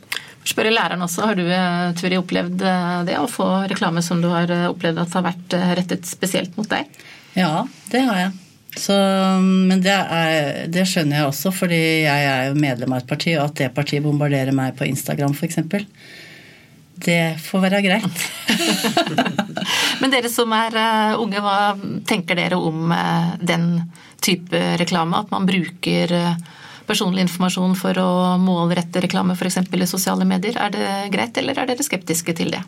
Spørre 0.45 0.73
læreren 0.73 1.01
også, 1.01 1.25
Har 1.25 1.37
du 1.37 1.45
eh, 1.45 1.91
Turi, 1.97 2.17
opplevd 2.21 2.61
eh, 2.61 3.03
det 3.07 3.17
å 3.17 3.29
få 3.29 3.47
reklame 3.69 4.01
som 4.05 4.21
du 4.21 4.29
har 4.29 4.49
eh, 4.53 4.67
opplevd 4.69 5.01
at 5.01 5.13
har 5.17 5.25
vært 5.25 5.57
rettet 5.81 6.09
spesielt 6.09 6.57
mot 6.57 6.69
deg? 6.69 6.89
Ja, 7.33 7.65
det 7.91 8.03
har 8.05 8.19
jeg. 8.19 8.33
Så, 8.75 8.95
men 9.41 9.79
det, 9.83 9.93
er, 9.95 10.65
det, 10.71 10.83
skjønner 10.89 11.21
jeg 11.21 11.29
også, 11.29 11.51
fordi 11.55 11.79
jeg 12.03 12.27
er 12.27 12.49
jo 12.49 12.59
medlem 12.59 12.95
av 12.95 13.03
et 13.03 13.09
parti, 13.09 13.35
og 13.37 13.47
at 13.47 13.61
det 13.61 13.71
partiet 13.75 14.03
bombarderer 14.03 14.55
meg 14.55 14.75
på 14.75 14.87
Instagram 14.89 15.35
f.eks. 15.35 15.61
Det 17.05 17.21
får 17.43 17.63
være 17.63 17.81
greit. 17.83 18.25
Men 20.01 20.11
dere 20.13 20.29
som 20.31 20.51
er 20.55 20.75
uh, 20.75 21.21
unge, 21.23 21.41
hva 21.43 21.75
tenker 22.07 22.39
dere 22.39 22.59
om 22.59 22.91
uh, 22.91 23.35
den 23.39 23.83
type 24.23 24.61
reklame? 24.79 25.19
At 25.19 25.31
man 25.33 25.47
bruker 25.47 26.13
uh, 26.15 26.37
personlig 26.87 27.25
informasjon 27.25 27.75
for 27.79 27.99
å 27.99 28.09
målrette 28.39 29.03
reklame 29.03 29.35
f.eks. 29.35 29.59
i 29.67 29.89
sosiale 29.89 30.27
medier. 30.27 30.59
Er 30.61 30.71
det 30.75 30.87
greit, 31.15 31.37
eller 31.41 31.59
er 31.59 31.71
dere 31.71 31.85
skeptiske 31.85 32.35
til 32.37 32.55
det? 32.55 32.63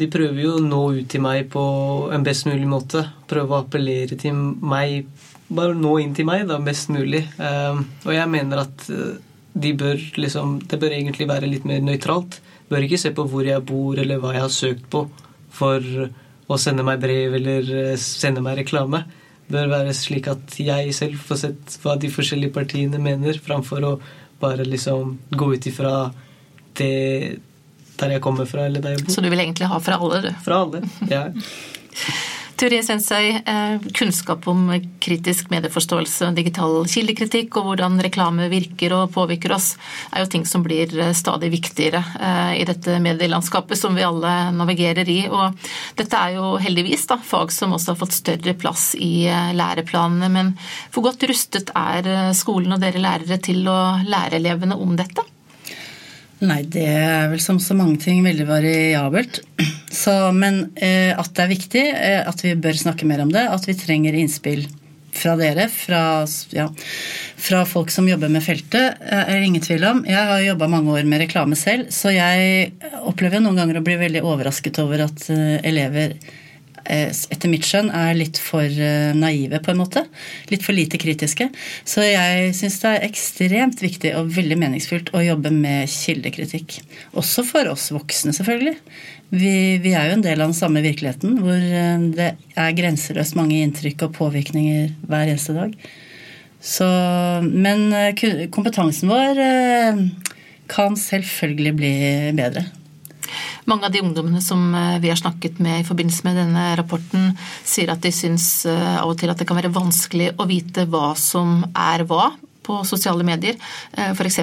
De 0.00 0.08
prøver 0.10 0.44
jo 0.44 0.56
å 0.56 0.64
nå 0.64 0.82
ut 1.00 1.08
til 1.10 1.22
meg 1.24 1.48
på 1.52 1.62
en 2.14 2.24
best 2.26 2.46
mulig 2.48 2.68
måte. 2.68 3.04
Prøve 3.30 3.56
å 3.56 3.64
appellere 3.64 4.16
til 4.20 4.36
meg. 4.36 5.08
Bare 5.50 5.74
nå 5.74 5.96
inn 5.98 6.14
til 6.14 6.28
meg 6.28 6.46
da, 6.46 6.60
best 6.62 6.92
mulig. 6.94 7.24
Og 7.40 8.12
jeg 8.14 8.30
mener 8.30 8.62
at 8.62 8.84
de 9.50 9.72
bør 9.74 9.98
liksom 10.14 10.60
Det 10.70 10.78
bør 10.78 10.92
egentlig 10.94 11.26
være 11.26 11.48
litt 11.50 11.64
mer 11.66 11.80
nøytralt 11.82 12.36
bør 12.70 12.86
ikke 12.86 13.00
se 13.02 13.12
på 13.14 13.26
hvor 13.30 13.46
jeg 13.46 13.66
bor, 13.66 13.98
eller 13.98 14.20
hva 14.22 14.34
jeg 14.36 14.44
har 14.44 14.54
søkt 14.54 14.86
på 14.92 15.04
for 15.54 15.82
å 16.50 16.58
sende 16.58 16.84
meg 16.86 17.02
brev 17.02 17.34
eller 17.38 17.74
eh, 17.82 17.98
sende 18.00 18.42
meg 18.44 18.60
reklame. 18.62 19.02
Bør 19.50 19.70
være 19.72 19.94
slik 19.96 20.30
at 20.30 20.56
jeg 20.62 20.94
selv 20.94 21.18
får 21.26 21.42
sett 21.44 21.78
hva 21.82 21.96
de 21.98 22.10
forskjellige 22.12 22.54
partiene 22.54 23.02
mener, 23.02 23.38
framfor 23.42 23.86
å 23.86 23.94
bare 24.40 24.66
liksom 24.66 25.16
gå 25.34 25.52
ut 25.56 25.70
ifra 25.70 25.94
det 26.78 27.38
der 28.00 28.14
jeg 28.14 28.22
kommer 28.24 28.46
fra, 28.48 28.64
eller 28.64 28.80
der 28.80 28.94
jeg 28.94 29.04
bor. 29.04 29.12
Så 29.12 29.24
du 29.24 29.28
vil 29.28 29.42
egentlig 29.42 29.68
ha 29.68 29.80
fra 29.82 29.98
alle, 30.00 30.22
du? 30.24 30.30
Fra 30.46 30.62
alle, 30.64 30.84
ja. 31.10 31.26
Turid 32.60 32.84
Sensøy, 32.84 33.40
eh, 33.40 33.78
kunnskap 33.96 34.44
om 34.48 34.66
kritisk 35.00 35.48
medieforståelse, 35.48 36.26
digital 36.36 36.74
kildekritikk 36.84 37.56
og 37.56 37.70
hvordan 37.70 37.96
reklame 38.04 38.50
virker 38.52 38.92
og 38.98 39.14
påvirker 39.14 39.54
oss, 39.56 39.70
er 40.12 40.20
jo 40.20 40.28
ting 40.34 40.44
som 40.44 40.60
blir 40.66 40.92
eh, 40.92 41.14
stadig 41.16 41.48
viktigere 41.54 42.02
eh, 42.20 42.60
i 42.60 42.66
dette 42.68 42.98
medielandskapet 43.00 43.80
som 43.80 43.96
vi 43.96 44.04
alle 44.04 44.34
navigerer 44.58 45.08
i. 45.08 45.22
Og 45.32 45.56
dette 45.96 46.20
er 46.20 46.36
jo 46.36 46.52
heldigvis 46.60 47.08
da, 47.08 47.16
fag 47.32 47.48
som 47.56 47.72
også 47.72 47.94
har 47.94 48.00
fått 48.02 48.18
større 48.18 48.52
plass 48.60 48.90
i 49.00 49.24
læreplanene. 49.56 50.28
Men 50.28 50.54
hvor 50.92 51.08
godt 51.08 51.24
rustet 51.32 51.72
er 51.72 52.34
skolen 52.36 52.76
og 52.76 52.84
dere 52.84 53.00
lærere 53.00 53.40
til 53.40 53.64
å 53.72 53.80
lære 54.04 54.36
elevene 54.36 54.76
om 54.76 54.98
dette? 55.00 55.24
Nei, 56.40 56.62
det 56.64 56.86
er 56.88 57.26
vel 57.28 57.40
som 57.44 57.58
så 57.60 57.74
mange 57.76 57.98
ting 58.00 58.22
veldig 58.24 58.46
variabelt. 58.48 59.42
Så, 59.92 60.12
men 60.32 60.70
eh, 60.80 61.12
at 61.12 61.34
det 61.36 61.44
er 61.44 61.50
viktig, 61.50 61.82
eh, 61.92 62.20
at 62.24 62.44
vi 62.44 62.54
bør 62.56 62.78
snakke 62.80 63.08
mer 63.08 63.20
om 63.24 63.32
det, 63.32 63.42
at 63.44 63.66
vi 63.68 63.76
trenger 63.76 64.16
innspill 64.16 64.64
fra 65.12 65.34
dere, 65.36 65.66
fra, 65.68 66.26
ja, 66.54 66.68
fra 67.36 67.64
folk 67.66 67.90
som 67.92 68.08
jobber 68.08 68.30
med 68.32 68.44
feltet, 68.44 69.00
eh, 69.02 69.24
er 69.24 69.40
det 69.40 69.48
ingen 69.50 69.64
tvil 69.64 69.84
om. 69.84 70.04
Jeg 70.08 70.28
har 70.30 70.44
jobba 70.46 70.70
mange 70.70 70.94
år 70.94 71.08
med 71.08 71.24
reklame 71.24 71.58
selv, 71.58 71.90
så 71.92 72.14
jeg 72.14 72.70
opplever 73.02 73.42
noen 73.42 73.58
ganger 73.60 73.80
å 73.80 73.84
bli 73.84 73.98
veldig 74.00 74.24
overrasket 74.24 74.80
over 74.82 75.04
at 75.08 75.26
eh, 75.34 75.58
elever 75.66 76.16
etter 76.84 77.50
mitt 77.52 77.66
skjønn 77.66 77.90
er 77.94 78.16
litt 78.16 78.38
for 78.40 78.64
eh, 78.64 79.12
naive, 79.16 79.60
på 79.62 79.72
en 79.72 79.80
måte. 79.80 80.04
Litt 80.52 80.64
for 80.64 80.76
lite 80.76 81.00
kritiske. 81.00 81.48
Så 81.84 82.04
jeg 82.06 82.54
syns 82.56 82.78
det 82.82 82.92
er 82.92 83.06
ekstremt 83.08 83.82
viktig 83.84 84.14
og 84.18 84.32
veldig 84.36 84.58
meningsfullt 84.60 85.12
å 85.16 85.22
jobbe 85.24 85.52
med 85.54 85.90
kildekritikk. 85.92 86.80
Også 87.20 87.44
for 87.46 87.70
oss 87.72 87.90
voksne, 87.94 88.34
selvfølgelig. 88.36 88.76
Vi, 89.30 89.54
vi 89.82 89.94
er 89.94 90.10
jo 90.10 90.18
en 90.18 90.26
del 90.26 90.40
av 90.40 90.50
den 90.50 90.58
samme 90.58 90.82
virkeligheten, 90.82 91.38
hvor 91.44 91.60
det 92.16 92.32
er 92.58 92.76
grenseløst 92.78 93.36
mange 93.38 93.60
inntrykk 93.62 94.08
og 94.08 94.16
påvirkninger 94.16 94.90
hver 95.06 95.28
eneste 95.28 95.54
dag. 95.54 95.76
Så, 96.60 96.88
men 97.46 97.86
kompetansen 98.52 99.08
vår 99.08 99.38
kan 100.70 100.98
selvfølgelig 100.98 101.76
bli 101.78 101.94
bedre. 102.36 102.66
Mange 103.70 103.86
av 103.86 103.94
de 103.94 104.02
ungdommene 104.02 104.42
som 104.44 104.74
eh, 104.74 104.98
vi 105.02 105.10
har 105.12 105.20
snakket 105.20 105.58
med 105.62 105.82
i 105.82 105.86
forbindelse 105.86 106.26
med 106.26 106.38
denne 106.40 106.66
rapporten, 106.80 107.32
sier 107.64 107.92
at 107.92 108.02
de 108.04 108.12
syns 108.14 108.66
eh, 108.68 109.00
av 109.00 109.10
og 109.10 109.18
til 109.20 109.32
at 109.32 109.40
det 109.40 109.48
kan 109.48 109.58
være 109.58 109.72
vanskelig 109.74 110.32
å 110.38 110.46
vite 110.50 110.86
hva 110.90 111.12
som 111.18 111.62
er 111.74 112.06
hva 112.08 112.30
på 112.66 112.76
sosiale 112.86 113.24
medier. 113.26 113.56
Eh, 113.96 114.12
F.eks. 114.12 114.40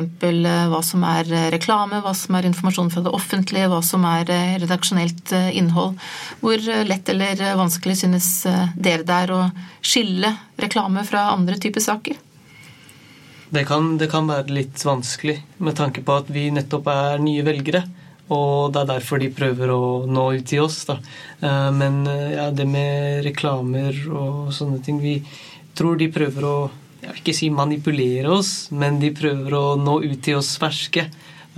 hva 0.72 0.84
som 0.86 1.06
er 1.08 1.32
reklame, 1.54 2.02
hva 2.04 2.14
som 2.18 2.38
er 2.38 2.50
informasjon 2.50 2.92
fra 2.94 3.04
det 3.06 3.14
offentlige, 3.16 3.70
hva 3.72 3.82
som 3.86 4.06
er 4.10 4.30
redaksjonelt 4.64 5.34
innhold. 5.54 5.98
Hvor 6.42 6.70
lett 6.90 7.10
eller 7.14 7.44
vanskelig 7.60 8.00
synes 8.04 8.32
dere 8.76 9.06
det 9.08 9.20
er 9.26 9.36
å 9.36 9.44
skille 9.86 10.34
reklame 10.60 11.06
fra 11.08 11.30
andre 11.36 11.60
typer 11.62 11.84
saker? 11.84 12.24
Det 13.50 13.64
kan, 13.64 13.94
det 13.98 14.10
kan, 14.12 14.28
være 14.28 14.52
litt 14.52 14.82
vanskelig 14.84 15.38
med 15.64 15.78
tanke 15.80 16.02
på 16.04 16.18
at 16.20 16.28
vi 16.34 16.50
nettopp 16.52 16.90
er 16.92 17.22
nye 17.24 17.46
velgere. 17.48 17.86
Og 18.34 18.74
det 18.74 18.82
er 18.82 18.90
derfor 18.90 19.22
de 19.22 19.30
prøver 19.34 19.72
å 19.72 19.84
nå 20.10 20.26
ut 20.36 20.48
til 20.48 20.66
oss. 20.66 20.82
Da. 20.90 20.98
Eh, 21.40 21.70
men 21.76 22.02
eh, 22.12 22.34
ja, 22.36 22.50
det 22.52 22.68
med 22.68 23.24
reklamer 23.28 23.96
og 24.12 24.52
sånne 24.56 24.82
ting 24.84 25.00
Vi 25.04 25.22
tror 25.78 26.00
de 26.00 26.12
prøver 26.12 26.48
å 26.48 26.58
jeg 26.98 27.14
vil 27.14 27.22
ikke 27.22 27.38
si 27.38 27.48
manipulere 27.54 28.32
oss, 28.34 28.52
men 28.74 28.98
de 29.00 29.14
prøver 29.16 29.54
å 29.54 29.66
nå 29.80 30.00
ut 30.04 30.18
til 30.26 30.40
oss 30.40 30.56
ferske. 30.60 31.06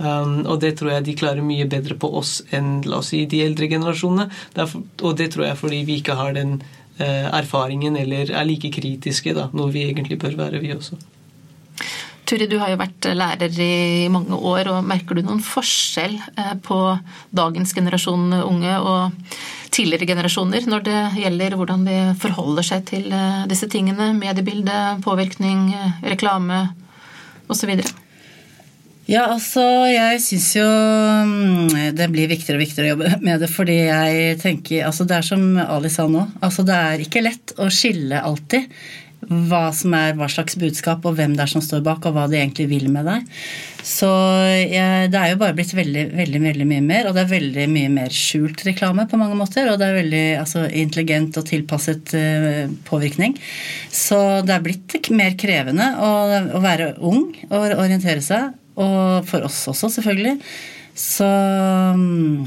Um, 0.00 0.44
og 0.48 0.60
det 0.62 0.74
tror 0.78 0.94
jeg 0.94 1.06
de 1.08 1.14
klarer 1.18 1.44
mye 1.44 1.66
bedre 1.68 1.96
på 2.00 2.08
oss 2.20 2.38
enn 2.56 2.78
la 2.88 3.00
oss 3.00 3.10
si, 3.12 3.24
de 3.28 3.42
eldre 3.44 3.68
generasjonene. 3.68 4.28
Derfor, 4.56 4.84
og 5.02 5.16
det 5.18 5.30
tror 5.34 5.48
jeg 5.48 5.58
fordi 5.60 5.80
vi 5.88 5.98
ikke 6.00 6.16
har 6.20 6.36
den 6.36 6.58
uh, 7.00 7.28
erfaringen 7.36 7.98
eller 8.00 8.30
er 8.30 8.46
like 8.48 8.70
kritiske, 8.76 9.34
da, 9.36 9.48
noe 9.56 9.72
vi 9.74 9.88
egentlig 9.88 10.20
bør 10.22 10.38
være, 10.38 10.62
vi 10.62 10.72
også. 10.76 11.00
Turi, 12.30 12.46
du 12.46 12.60
har 12.62 12.70
jo 12.70 12.78
vært 12.78 13.08
lærer 13.18 13.56
i 13.58 14.06
mange 14.12 14.36
år, 14.38 14.68
og 14.70 14.84
merker 14.86 15.18
du 15.18 15.24
noen 15.26 15.40
forskjell 15.42 16.12
eh, 16.38 16.52
på 16.62 16.76
dagens 17.34 17.74
generasjon 17.74 18.36
unge 18.38 18.76
og 18.78 19.24
tidligere 19.74 20.06
generasjoner 20.12 20.68
når 20.70 20.84
det 20.86 21.00
gjelder 21.24 21.56
hvordan 21.58 21.82
de 21.88 21.96
forholder 22.22 22.68
seg 22.68 22.84
til 22.92 23.08
eh, 23.10 23.40
disse 23.50 23.66
tingene? 23.72 24.12
Mediebilde, 24.14 24.78
påvirkning, 25.02 25.72
reklame 26.06 26.68
osv.? 27.50 27.74
Ja, 29.10 29.24
altså 29.26 29.64
jeg 29.90 30.22
syns 30.22 30.52
jo 30.54 30.70
mm, 30.70 31.94
det 31.98 32.10
blir 32.14 32.30
viktigere 32.30 32.60
og 32.60 32.62
viktigere 32.62 32.86
å 32.86 32.92
jobbe 32.92 33.14
med 33.26 33.42
det, 33.42 33.50
fordi 33.50 33.78
jeg 33.88 34.36
tenker 34.38 34.86
Altså 34.86 35.02
det 35.08 35.18
er 35.18 35.26
som 35.26 35.46
Ali 35.64 35.90
sa 35.90 36.06
nå, 36.06 36.28
altså 36.38 36.62
det 36.68 36.76
er 36.78 37.02
ikke 37.02 37.26
lett 37.26 37.58
å 37.58 37.66
skille 37.74 38.22
alltid 38.22 38.70
hva 39.28 39.66
som 39.76 39.92
er 39.96 40.14
hva 40.16 40.28
slags 40.32 40.56
budskap, 40.60 41.04
og 41.04 41.18
hvem 41.18 41.34
det 41.36 41.44
er 41.44 41.52
som 41.52 41.64
står 41.64 41.82
bak, 41.84 42.06
og 42.08 42.16
hva 42.16 42.24
de 42.30 42.38
egentlig 42.40 42.66
vil 42.70 42.86
med 42.92 43.04
deg. 43.08 43.26
Så 43.86 44.08
jeg, 44.60 45.10
det 45.12 45.18
er 45.20 45.32
jo 45.32 45.40
bare 45.40 45.56
blitt 45.56 45.74
veldig, 45.76 46.06
veldig, 46.16 46.40
veldig 46.44 46.66
mye 46.68 46.84
mer, 46.84 47.08
og 47.08 47.16
det 47.16 47.24
er 47.24 47.32
veldig 47.34 47.66
mye 47.72 47.92
mer 47.92 48.14
skjult 48.14 48.64
reklame 48.66 49.06
på 49.10 49.20
mange 49.20 49.36
måter. 49.38 49.68
Og 49.70 49.78
det 49.80 49.88
er 49.88 50.00
veldig 50.00 50.24
altså, 50.40 50.64
intelligent 50.82 51.36
og 51.40 51.48
tilpasset 51.48 52.14
uh, 52.16 52.64
påvirkning. 52.88 53.36
Så 53.92 54.18
det 54.46 54.56
er 54.56 54.64
blitt 54.64 55.12
mer 55.16 55.36
krevende 55.40 55.92
å, 56.00 56.10
å 56.56 56.64
være 56.64 56.94
ung 56.98 57.28
og 57.50 57.76
orientere 57.76 58.24
seg. 58.24 58.56
Og 58.80 59.28
for 59.28 59.44
oss 59.44 59.62
også, 59.68 59.92
selvfølgelig. 59.98 60.38
Så 60.96 61.26
um, 61.26 62.44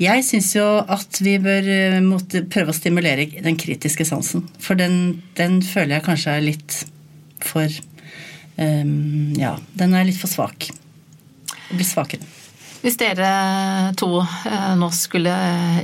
jeg 0.00 0.24
syns 0.24 0.54
jo 0.56 0.64
at 0.80 1.20
vi 1.20 1.36
bør 1.42 1.66
måtte, 2.04 2.44
prøve 2.48 2.72
å 2.72 2.76
stimulere 2.76 3.26
den 3.44 3.58
kritiske 3.60 4.06
sansen. 4.08 4.46
For 4.62 4.78
den, 4.78 5.20
den 5.36 5.60
føler 5.66 5.98
jeg 5.98 6.06
kanskje 6.08 6.36
er 6.38 6.46
litt 6.46 6.76
for 7.44 7.68
um, 8.56 9.32
Ja, 9.36 9.56
den 9.76 9.96
er 9.96 10.08
litt 10.08 10.20
for 10.20 10.32
svak. 10.32 10.70
Blir 11.70 11.86
svakere. 11.86 12.24
Hvis 12.80 12.96
dere 12.96 13.92
to 14.00 14.22
eh, 14.24 14.70
nå 14.80 14.86
skulle 14.96 15.34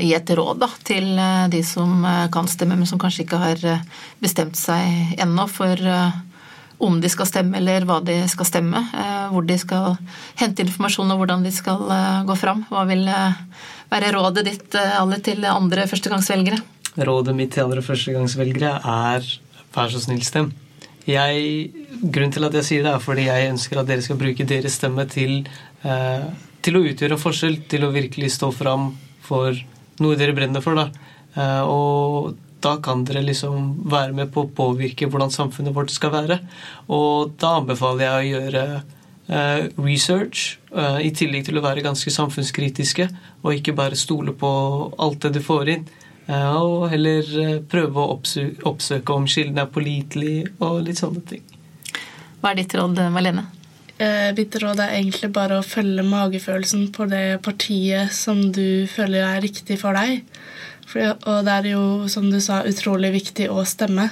gi 0.01 0.15
et 0.17 0.31
råd 0.33 0.63
da, 0.63 0.71
til 0.81 1.11
eh, 1.13 1.43
de 1.53 1.61
som 1.61 2.01
kan 2.33 2.49
stemme, 2.49 2.79
men 2.81 2.89
som 2.89 3.01
kanskje 3.01 3.27
ikke 3.27 3.41
har 3.43 3.67
bestemt 4.23 4.57
seg 4.57 5.13
ennå 5.21 5.45
for 5.53 5.77
om 6.87 6.97
de 7.01 7.09
skal 7.13 7.29
stemme 7.29 7.61
eller 7.61 7.85
hva 7.89 8.03
de 8.05 8.17
skal 8.29 8.49
stemme, 8.49 8.81
hvor 9.33 9.45
de 9.49 9.55
skal 9.61 9.95
hente 10.41 10.65
informasjon 10.65 11.13
og 11.13 11.23
hvordan 11.23 11.45
de 11.45 11.53
skal 11.53 11.85
gå 12.29 12.37
fram, 12.37 12.65
hva 12.69 12.83
vil 12.89 13.07
være 13.93 14.13
rådet 14.17 14.47
ditt 14.47 14.79
eh, 14.79 14.95
alle 15.01 15.21
til 15.25 15.45
andre 15.49 15.87
førstegangsvelgere? 15.91 16.61
Rådet 16.97 17.35
mitt 17.37 17.53
til 17.55 17.67
andre 17.67 17.85
førstegangsvelgere 17.85 18.79
er 18.81 19.27
vær 19.77 19.93
så 19.93 20.01
snill, 20.01 20.25
stem. 20.25 20.51
Jeg, 21.07 21.71
grunnen 22.03 22.33
til 22.35 22.47
at 22.49 22.57
jeg 22.59 22.67
sier 22.67 22.87
det, 22.87 22.95
er 22.97 23.03
fordi 23.03 23.29
jeg 23.29 23.51
ønsker 23.53 23.81
at 23.81 23.91
dere 23.91 24.03
skal 24.03 24.19
bruke 24.19 24.47
deres 24.49 24.79
stemme 24.81 25.05
til, 25.11 25.45
eh, 25.87 26.25
til 26.65 26.79
å 26.79 26.83
utgjøre 26.83 27.15
en 27.15 27.23
forskjell, 27.23 27.61
til 27.71 27.87
å 27.87 27.93
virkelig 27.95 28.33
stå 28.35 28.51
fram 28.55 28.91
for 29.23 29.55
noe 30.03 30.19
dere 30.19 30.35
brenner 30.35 30.65
for. 30.65 30.75
da. 30.75 30.89
Eh, 31.37 31.63
og 31.63 32.35
da 32.65 32.77
kan 32.83 33.05
dere 33.07 33.23
liksom 33.23 33.87
være 33.87 34.17
med 34.17 34.33
på 34.35 34.45
å 34.45 34.51
påvirke 34.51 35.07
hvordan 35.07 35.31
samfunnet 35.31 35.77
vårt 35.77 35.93
skal 35.95 36.11
være. 36.15 36.41
Og 36.89 37.37
da 37.39 37.59
anbefaler 37.61 38.07
jeg 38.07 38.17
å 38.17 38.41
gjøre 38.41 38.65
research, 39.29 40.59
eh, 40.75 40.99
i 41.07 41.11
tillegg 41.11 41.47
til 41.49 41.59
å 41.59 41.65
være 41.65 41.85
ganske 41.85 42.13
samfunnskritiske 42.15 43.09
og 43.43 43.55
ikke 43.55 43.75
bare 43.77 43.99
stole 43.99 44.35
på 44.37 44.51
alt 44.99 45.27
det 45.27 45.37
du 45.37 45.41
får 45.43 45.73
inn. 45.75 45.85
Eh, 46.27 46.57
og 46.59 46.89
heller 46.91 47.61
prøve 47.71 48.03
å 48.03 48.17
oppsøke 48.71 49.15
om 49.15 49.27
kilden 49.31 49.59
er 49.63 49.71
pålitelig 49.71 50.39
og 50.61 50.83
litt 50.87 51.03
sånne 51.03 51.23
ting. 51.27 51.45
Hva 52.41 52.53
er 52.53 52.63
ditt 52.63 52.75
råd, 52.79 53.01
Malene? 53.11 53.49
Mitt 54.37 54.53
råd 54.61 54.81
er 54.85 54.99
egentlig 54.99 55.31
bare 55.33 55.57
å 55.57 55.65
følge 55.65 56.03
magefølelsen 56.05 56.91
på 56.93 57.07
det 57.09 57.39
partiet 57.41 58.13
som 58.13 58.43
du 58.53 58.85
føler 58.93 59.25
er 59.25 59.41
riktig 59.41 59.79
for 59.81 59.97
deg. 59.97 60.21
og 61.25 61.39
det 61.47 61.55
er 61.55 61.69
jo, 61.71 62.07
som 62.07 62.29
du 62.31 62.37
sa, 62.45 62.61
utrolig 62.69 63.15
viktig 63.15 63.49
å 63.49 63.65
stemme. 63.65 64.11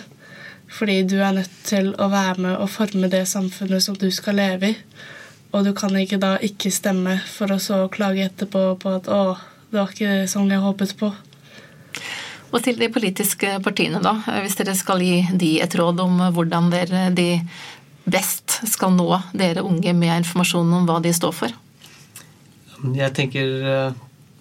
Fordi 0.70 1.03
du 1.07 1.18
er 1.22 1.37
nødt 1.37 1.53
til 1.64 1.92
å 2.00 2.09
være 2.11 2.40
med 2.40 2.57
og 2.57 2.70
forme 2.72 3.11
det 3.12 3.27
samfunnet 3.29 3.83
som 3.83 3.96
du 3.98 4.09
skal 4.11 4.38
leve 4.40 4.72
i. 4.72 4.79
Og 5.55 5.64
du 5.64 5.72
kan 5.77 5.94
ikke 5.96 6.18
da 6.18 6.35
ikke 6.42 6.72
stemme 6.74 7.20
for 7.31 7.53
å 7.55 7.61
så 7.62 7.85
klage 7.88 8.27
etterpå 8.27 8.74
på 8.83 8.96
at 8.96 9.07
'å, 9.07 9.37
det 9.70 9.79
var 9.79 9.92
ikke 9.92 10.27
sånn 10.29 10.50
jeg 10.50 10.64
håpet 10.64 10.96
på'. 10.98 11.12
Og 12.53 12.62
til 12.62 12.79
de 12.79 12.88
politiske 12.88 13.59
partiene, 13.62 14.00
da. 14.03 14.14
Hvis 14.42 14.57
dere 14.57 14.74
skal 14.74 15.03
gi 15.03 15.27
de 15.35 15.61
et 15.61 15.74
råd 15.74 16.00
om 16.00 16.18
hvordan 16.35 16.70
dere 16.70 17.11
de 17.14 17.40
best 18.05 18.61
skal 18.68 18.92
nå 18.94 19.09
dere 19.33 19.64
unge 19.64 19.92
med 19.92 20.22
informasjon 20.22 20.72
om 20.72 20.87
hva 20.87 21.00
de 21.03 21.12
står 21.12 21.33
for? 21.33 21.55
Jeg 22.94 23.14
tenker 23.16 23.46
eh, 23.64 23.92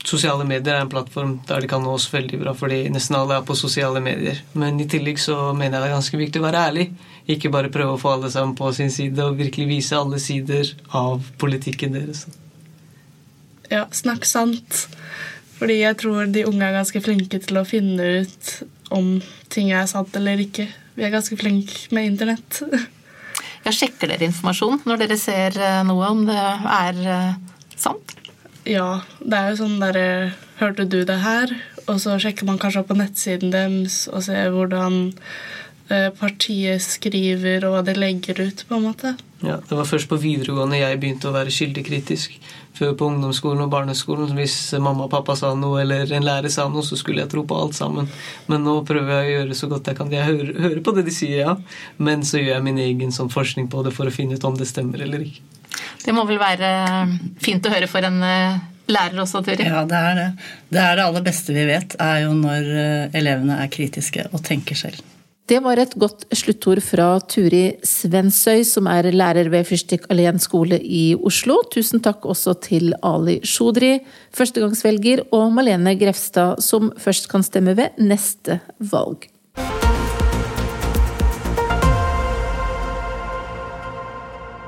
Sosiale 0.03 0.43
medier 0.43 0.75
er 0.75 0.83
en 0.83 0.91
plattform 0.91 1.37
der 1.47 1.63
de 1.63 1.69
kan 1.71 1.83
nå 1.83 1.93
oss 1.95 2.09
veldig 2.11 2.41
bra, 2.41 2.51
fordi 2.57 2.81
nesten 2.91 3.15
alle 3.15 3.37
er 3.39 3.45
på 3.47 3.55
sosiale 3.55 4.01
medier. 4.03 4.41
Men 4.59 4.81
i 4.83 4.87
tillegg 4.91 5.21
så 5.23 5.37
mener 5.55 5.77
jeg 5.77 5.83
det 5.85 5.89
er 5.89 5.95
ganske 5.95 6.19
viktig 6.19 6.41
å 6.41 6.47
være 6.47 6.63
ærlig. 6.69 6.87
Ikke 7.31 7.51
bare 7.53 7.71
prøve 7.71 7.95
å 7.95 8.01
få 8.01 8.17
alle 8.17 8.31
sammen 8.33 8.55
på 8.59 8.71
sin 8.75 8.91
side 8.91 9.23
og 9.23 9.39
virkelig 9.39 9.69
vise 9.69 9.95
alle 9.95 10.19
sider 10.19 10.73
av 10.91 11.23
politikken 11.39 11.95
deres. 11.95 12.25
Ja, 13.71 13.85
snakk 13.95 14.27
sant. 14.27 14.87
Fordi 15.57 15.79
jeg 15.79 15.97
tror 16.01 16.27
de 16.33 16.43
unge 16.49 16.67
er 16.67 16.75
ganske 16.75 16.99
flinke 17.05 17.39
til 17.39 17.61
å 17.61 17.67
finne 17.67 18.09
ut 18.25 18.51
om 18.93 19.15
ting 19.53 19.71
er 19.71 19.87
sant 19.89 20.11
eller 20.19 20.41
ikke. 20.43 20.67
Vi 20.97 21.05
er 21.05 21.13
ganske 21.13 21.37
flinke 21.39 21.95
med 21.95 22.11
internett. 22.11 22.59
Ja, 23.63 23.71
sjekker 23.71 24.11
dere 24.11 24.27
informasjon 24.27 24.81
når 24.83 25.05
dere 25.05 25.17
ser 25.19 25.55
eh, 25.55 25.79
noe, 25.87 26.09
om 26.11 26.25
det 26.27 26.35
er 26.35 26.99
eh, 27.07 27.53
sant? 27.79 28.12
Ja, 28.69 29.01
det 29.19 29.39
er 29.39 29.51
jo 29.51 29.59
sånn 29.65 29.81
derre 29.81 30.07
Hørte 30.61 30.85
du 30.87 31.01
det 31.07 31.19
her? 31.23 31.51
Og 31.89 31.97
så 31.99 32.15
sjekker 32.21 32.47
man 32.47 32.59
kanskje 32.61 32.83
opp 32.83 32.91
på 32.93 32.95
nettsiden 32.95 33.51
deres 33.51 34.05
og 34.07 34.21
ser 34.23 34.53
hvordan 34.53 35.13
eh, 35.91 36.09
partiet 36.15 36.83
skriver 36.85 37.65
og 37.67 37.73
hva 37.73 37.81
de 37.83 37.95
legger 37.97 38.39
ut, 38.39 38.61
på 38.69 38.77
en 38.77 38.85
måte. 38.85 39.15
Ja, 39.43 39.57
Det 39.57 39.75
var 39.75 39.89
først 39.89 40.07
på 40.07 40.19
videregående 40.21 40.79
jeg 40.79 40.99
begynte 41.01 41.27
å 41.27 41.35
være 41.35 41.51
kildekritisk. 41.51 42.37
Før 42.77 42.93
på 42.97 43.09
ungdomsskolen 43.11 43.65
og 43.65 43.73
barneskolen. 43.73 44.31
Hvis 44.37 44.55
mamma 44.79 45.09
og 45.09 45.11
pappa 45.11 45.35
sa 45.37 45.51
noe, 45.57 45.81
eller 45.81 46.13
en 46.15 46.25
lærer 46.25 46.53
sa 46.53 46.69
noe, 46.71 46.85
så 46.85 46.95
skulle 46.97 47.25
jeg 47.25 47.33
tro 47.33 47.43
på 47.49 47.57
alt 47.59 47.75
sammen. 47.75 48.07
Men 48.47 48.63
nå 48.63 48.79
prøver 48.87 49.11
jeg 49.17 49.25
å 49.25 49.33
gjøre 49.33 49.57
så 49.59 49.69
godt 49.73 49.91
jeg 49.91 49.99
kan. 49.99 50.13
Jeg 50.13 50.29
hører, 50.29 50.53
hører 50.69 50.85
på 50.85 50.95
det 50.95 51.03
de 51.09 51.13
sier, 51.13 51.43
ja. 51.43 51.57
Men 51.97 52.23
så 52.23 52.39
gjør 52.39 52.55
jeg 52.55 52.67
min 52.69 52.79
egen 52.85 53.11
sånn 53.11 53.33
forskning 53.33 53.67
på 53.73 53.83
det 53.83 53.93
for 53.97 54.07
å 54.07 54.15
finne 54.15 54.39
ut 54.39 54.47
om 54.47 54.55
det 54.57 54.69
stemmer 54.71 55.03
eller 55.03 55.27
ikke. 55.27 55.43
Det 56.03 56.13
må 56.15 56.25
vel 56.29 56.41
være 56.41 56.69
fint 57.43 57.65
å 57.65 57.73
høre 57.73 57.89
for 57.91 58.05
en 58.07 58.19
eh, 58.27 58.59
lærer 58.91 59.23
også, 59.23 59.43
Turi? 59.45 59.65
Ja, 59.67 59.85
det 59.87 60.03
er 60.11 60.19
det. 60.19 60.27
Det 60.73 60.83
er 60.83 60.99
det 60.99 61.07
aller 61.07 61.25
beste 61.25 61.55
vi 61.55 61.65
vet, 61.69 61.97
er 62.01 62.23
jo 62.25 62.35
når 62.37 62.69
eh, 62.83 63.17
elevene 63.19 63.59
er 63.63 63.73
kritiske 63.73 64.29
og 64.31 64.43
tenker 64.45 64.79
selv. 64.79 65.01
Det 65.51 65.57
var 65.59 65.75
et 65.81 65.91
godt 65.99 66.23
sluttord 66.31 66.79
fra 66.79 67.17
Turi 67.27 67.73
Svensøy, 67.83 68.61
som 68.63 68.87
er 68.87 69.09
lærer 69.11 69.49
ved 69.51 69.67
Fyrstikk 69.67 70.05
Alén 70.13 70.39
skole 70.39 70.77
i 70.79 71.17
Oslo. 71.19 71.57
Tusen 71.73 71.99
takk 72.03 72.23
også 72.31 72.55
til 72.63 72.93
Ali 73.03 73.41
Shodri, 73.43 73.97
førstegangsvelger, 74.31 75.25
og 75.35 75.51
Malene 75.57 75.97
Grefstad, 75.99 76.63
som 76.63 76.93
først 76.95 77.27
kan 77.31 77.43
stemme 77.43 77.75
ved 77.75 77.99
neste 77.99 78.61
valg. 78.79 79.27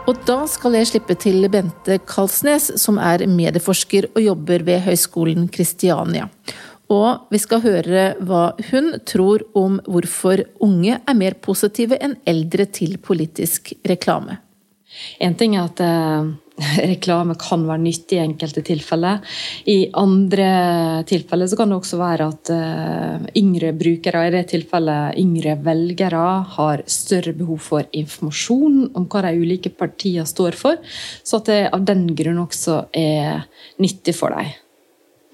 Og 0.06 0.20
da 0.22 0.44
skal 0.46 0.76
jeg 0.78 0.86
slippe 0.86 1.16
til 1.18 1.48
Bente 1.50 1.96
Kalsnes, 2.06 2.68
som 2.78 3.00
er 3.02 3.24
medieforsker 3.26 4.06
og 4.12 4.20
jobber 4.22 4.62
ved 4.68 4.84
Høgskolen 4.86 5.48
Kristiania. 5.50 6.28
Og 6.94 7.26
vi 7.34 7.40
skal 7.42 7.64
høre 7.64 8.04
hva 8.22 8.44
hun 8.68 8.92
tror 9.10 9.42
om 9.58 9.80
hvorfor 9.90 10.44
unge 10.62 11.00
er 11.00 11.18
mer 11.18 11.34
positive 11.42 11.98
enn 11.98 12.14
eldre 12.30 12.68
til 12.70 13.00
politisk 13.02 13.74
reklame. 13.90 14.38
En 15.18 15.34
ting 15.34 15.58
er 15.58 15.66
at 15.72 15.82
eh, 15.82 16.30
reklame 16.92 17.36
kan 17.40 17.66
være 17.68 17.84
nyttig 17.84 18.18
i 18.18 18.24
enkelte 18.24 18.64
tilfeller. 18.66 19.20
I 19.68 19.90
andre 20.00 20.48
tilfeller 21.08 21.50
så 21.52 21.60
kan 21.60 21.72
det 21.72 21.80
også 21.80 22.00
være 22.00 22.28
at 22.32 22.52
uh, 22.56 23.26
yngre 23.36 23.74
brukere, 23.76 24.26
i 24.28 24.34
det 24.36 24.46
tilfellet 24.54 25.20
yngre 25.22 25.58
velgere, 25.66 26.26
har 26.56 26.86
større 26.88 27.36
behov 27.36 27.60
for 27.64 27.90
informasjon 27.92 28.86
om 28.96 29.08
hva 29.12 29.26
de 29.28 29.34
ulike 29.42 29.74
partiene 29.76 30.28
står 30.28 30.56
for, 30.60 30.80
så 31.24 31.42
at 31.42 31.52
det 31.52 31.64
av 31.76 31.84
den 31.88 32.08
grunn 32.16 32.40
også 32.46 32.86
er 32.96 33.44
nyttig 33.84 34.16
for 34.16 34.36
dem. 34.36 34.54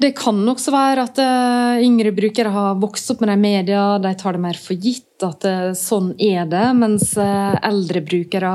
Det 0.02 0.16
kan 0.18 0.40
også 0.50 0.74
være 0.74 1.06
at 1.06 1.22
uh, 1.22 1.86
yngre 1.86 2.16
brukere 2.18 2.50
har 2.50 2.82
vokst 2.82 3.14
opp 3.14 3.22
med 3.22 3.30
de 3.36 3.38
media, 3.38 3.86
de 4.02 4.16
tar 4.18 4.34
det 4.34 4.42
mer 4.42 4.58
for 4.58 4.74
gitt 4.74 5.06
at 5.26 5.46
uh, 5.48 5.72
sånn 5.78 6.12
er 6.22 6.48
det. 6.50 6.64
Mens 6.78 7.14
uh, 7.20 7.54
eldre 7.64 8.02
brukere 8.06 8.52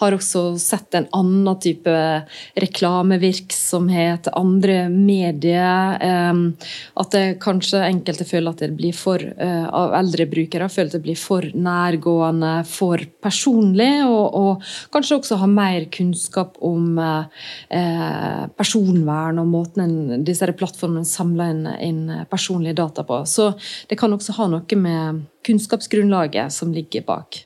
har 0.00 0.16
også 0.16 0.42
sett 0.60 0.94
en 0.96 1.08
annen 1.16 1.58
type 1.62 1.92
reklamevirksomhet, 2.62 4.30
andre 4.38 4.86
medier. 4.92 5.98
at 5.98 7.10
det 7.14 7.38
kanskje 7.42 7.82
enkelte 7.84 8.24
føler 8.28 8.52
at 8.52 8.62
det 8.62 8.70
blir 8.76 8.94
for 8.96 9.20
av 9.22 9.94
eldre 9.96 10.26
brukere 10.30 10.68
føler 10.72 10.90
at 10.90 10.96
det 10.96 11.02
blir 11.04 11.18
for 11.18 11.46
nærgående, 11.54 12.52
for 12.68 13.02
personlig, 13.24 13.90
og, 14.06 14.36
og 14.38 14.72
kanskje 14.94 15.18
også 15.18 15.40
ha 15.42 15.48
mer 15.50 15.88
kunnskap 15.92 16.58
om 16.64 17.00
personvern 18.58 19.42
og 19.42 19.50
måten 19.52 19.84
en 19.84 20.24
disse 20.26 20.48
plattformene 20.58 21.08
samler 21.08 21.52
inn, 21.52 21.66
inn, 21.80 22.24
personlige 22.30 22.78
data 22.78 23.04
på. 23.06 23.22
Så 23.26 23.52
det 23.88 23.98
kan 24.00 24.12
også 24.12 24.36
ha 24.38 24.48
noe 24.52 24.78
med 24.78 25.22
kunnskapsgrunnlaget 25.46 26.52
som 26.52 26.72
ligger 26.74 27.04
bak. 27.06 27.44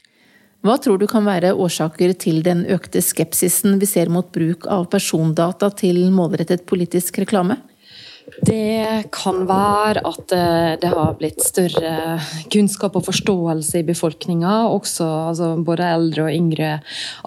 Hva 0.66 0.74
tror 0.82 0.98
du 0.98 1.06
kan 1.06 1.26
være 1.26 1.52
årsaker 1.54 2.14
til 2.18 2.40
den 2.42 2.64
økte 2.72 3.02
skepsisen 3.04 3.76
vi 3.78 3.87
ser 3.87 4.11
mot 4.11 4.32
bruk 4.35 4.66
av 4.72 4.88
persondata 4.90 5.70
til 5.78 6.00
målrettet 6.11 6.64
politisk 6.66 7.20
reklame? 7.22 7.61
Det 8.27 9.07
kan 9.15 9.45
være 9.47 10.03
at 10.07 10.33
eh, 10.35 10.73
det 10.83 10.89
har 10.91 11.15
blitt 11.19 11.39
større 11.47 12.19
kunnskap 12.51 12.97
og 12.99 13.05
forståelse 13.07 13.81
i 13.81 13.87
befolkninga, 13.87 14.67
altså 14.67 15.53
både 15.62 15.87
eldre 15.95 16.25
og 16.27 16.35
yngre 16.35 16.71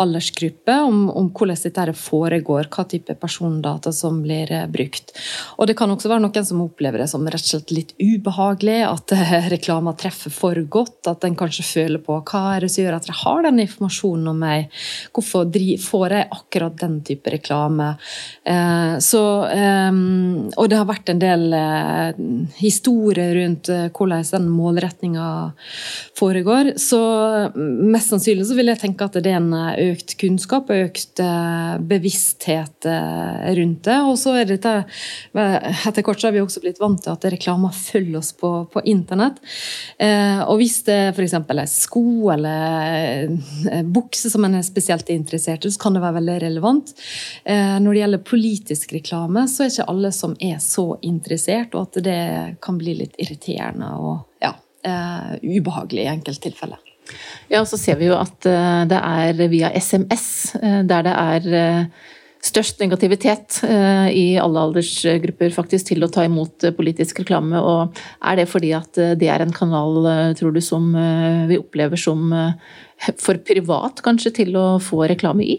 aldersgrupper, 0.03 0.83
om, 0.83 1.05
om, 1.07 1.29
hvordan 1.31 1.61
dette 1.63 1.95
foregår, 1.95 2.67
hva 2.67 2.85
type 2.91 3.15
persondata 3.21 3.93
som 3.95 4.19
blir 4.25 4.51
eh, 4.51 4.65
brukt. 4.67 5.15
Og 5.55 5.69
Det 5.71 5.77
kan 5.79 5.91
også 5.93 6.11
være 6.11 6.25
noen 6.25 6.49
som 6.49 6.65
opplever 6.65 6.99
det 6.99 7.07
som 7.13 7.23
rett 7.23 7.47
og 7.47 7.53
slett 7.53 7.73
litt 7.73 7.95
ubehagelig, 7.95 8.81
at 8.89 9.15
eh, 9.15 9.49
reklama 9.55 9.95
treffer 9.95 10.35
for 10.35 10.59
godt, 10.67 11.07
at 11.07 11.23
en 11.23 11.39
kanskje 11.39 11.67
føler 11.69 12.03
på 12.03 12.19
hva 12.19 12.43
er 12.57 12.67
det 12.67 12.73
som 12.75 12.83
gjør 12.83 12.99
at 12.99 13.07
jeg 13.07 13.21
har 13.23 13.47
den 13.47 13.63
informasjonen 13.63 14.33
om 14.33 14.43
meg, 14.43 14.67
hvorfor 15.15 15.47
får 15.79 16.17
jeg 16.17 16.29
akkurat 16.35 16.75
den 16.83 16.99
type 17.07 17.31
reklame. 17.31 17.93
Så, 19.03 19.21
og 19.49 20.69
det 20.69 20.77
har 20.77 20.88
vært 20.89 21.11
en 21.11 21.21
del 21.21 21.53
eh, 21.55 22.17
historier 22.59 23.33
rundt 23.37 23.69
eh, 23.73 23.87
hvordan 23.93 24.25
den 24.25 24.47
målretninga 24.51 25.27
foregår. 26.17 26.73
Så 26.81 26.99
mm, 27.53 27.91
mest 27.93 28.13
sannsynlig 28.13 28.47
så 28.49 28.57
vil 28.57 28.71
jeg 28.71 28.81
tenke 28.81 29.07
at 29.07 29.17
det 29.19 29.31
er 29.31 29.39
en 29.39 29.53
eh, 29.55 29.93
økt 29.93 30.15
kunnskap 30.21 30.71
og 30.71 30.89
økt 30.89 31.21
eh, 31.23 31.75
bevissthet 31.91 32.89
eh, 32.89 33.49
rundt 33.59 33.83
det. 33.87 33.99
Og 34.09 34.17
så 34.19 34.35
er 34.39 34.49
dette 34.49 34.75
Etter 35.39 36.03
kort 36.05 36.21
så 36.21 36.29
har 36.29 36.35
vi 36.35 36.41
også 36.41 36.61
blitt 36.63 36.79
vant 36.81 36.99
til 37.03 37.13
at 37.13 37.25
reklamer 37.33 37.73
følger 37.75 38.19
oss 38.19 38.31
på, 38.37 38.51
på 38.71 38.83
internett. 38.89 39.39
Eh, 40.01 40.41
og 40.45 40.59
hvis 40.61 40.81
det 40.87 40.99
f.eks. 41.13 41.35
er 41.39 41.63
sko 41.69 42.31
eller 42.33 43.83
bukse 43.89 44.31
som 44.31 44.45
en 44.45 44.59
er 44.59 44.65
spesielt 44.65 45.09
interessert 45.13 45.65
i, 45.65 45.71
så 45.73 45.81
kan 45.81 45.95
det 45.95 46.03
være 46.03 46.19
veldig 46.19 46.37
relevant. 46.43 46.93
når 47.45 47.91
det 47.91 48.01
gjelder 48.01 48.23
politisk 48.25 48.93
reklame, 48.95 49.45
så 49.49 49.65
er 49.65 49.71
ikke 49.71 49.87
alle 49.91 50.11
som 50.15 50.35
er 50.43 50.57
så 50.63 50.78
så 50.79 50.99
interessert, 51.05 51.75
og 51.75 51.89
at 51.89 52.03
det 52.05 52.21
kan 52.63 52.77
bli 52.79 52.95
litt 53.01 53.17
irriterende 53.21 53.89
og 53.99 54.43
ja, 54.43 54.53
uh, 54.87 55.33
ubehagelig 55.43 56.05
i 56.05 56.13
enkelte 56.13 56.47
tilfeller. 56.47 56.85
Ja, 57.49 57.63
og 57.63 57.67
så 57.71 57.79
ser 57.81 57.97
vi 57.99 58.09
jo 58.09 58.15
at 58.19 58.45
uh, 58.47 58.85
det 58.89 58.99
er 58.99 59.43
via 59.51 59.73
SMS 59.75 60.55
uh, 60.59 60.81
der 60.87 61.09
det 61.09 61.17
er 61.17 61.89
størst 62.39 62.79
negativitet 62.79 63.57
i 63.67 64.37
alle 64.39 64.61
aldersgrupper 64.63 65.51
faktisk 65.51 65.89
til 65.89 66.05
å 66.05 66.07
ta 66.07 66.23
imot 66.23 66.63
politisk 66.77 67.19
reklame. 67.19 67.59
Og 67.59 67.97
er 68.23 68.37
det 68.39 68.45
fordi 68.47 68.69
at 68.77 68.95
det 69.19 69.27
er 69.27 69.43
en 69.43 69.51
kanal, 69.51 70.07
tror 70.39 70.55
du, 70.55 70.61
som 70.63 70.87
vi 71.49 71.57
opplever 71.59 71.99
som 71.99 72.31
for 73.19 73.41
privat 73.43 73.99
kanskje 74.05 74.31
til 74.37 74.55
å 74.55 74.69
få 74.79 75.01
reklame 75.11 75.49
i? 75.51 75.57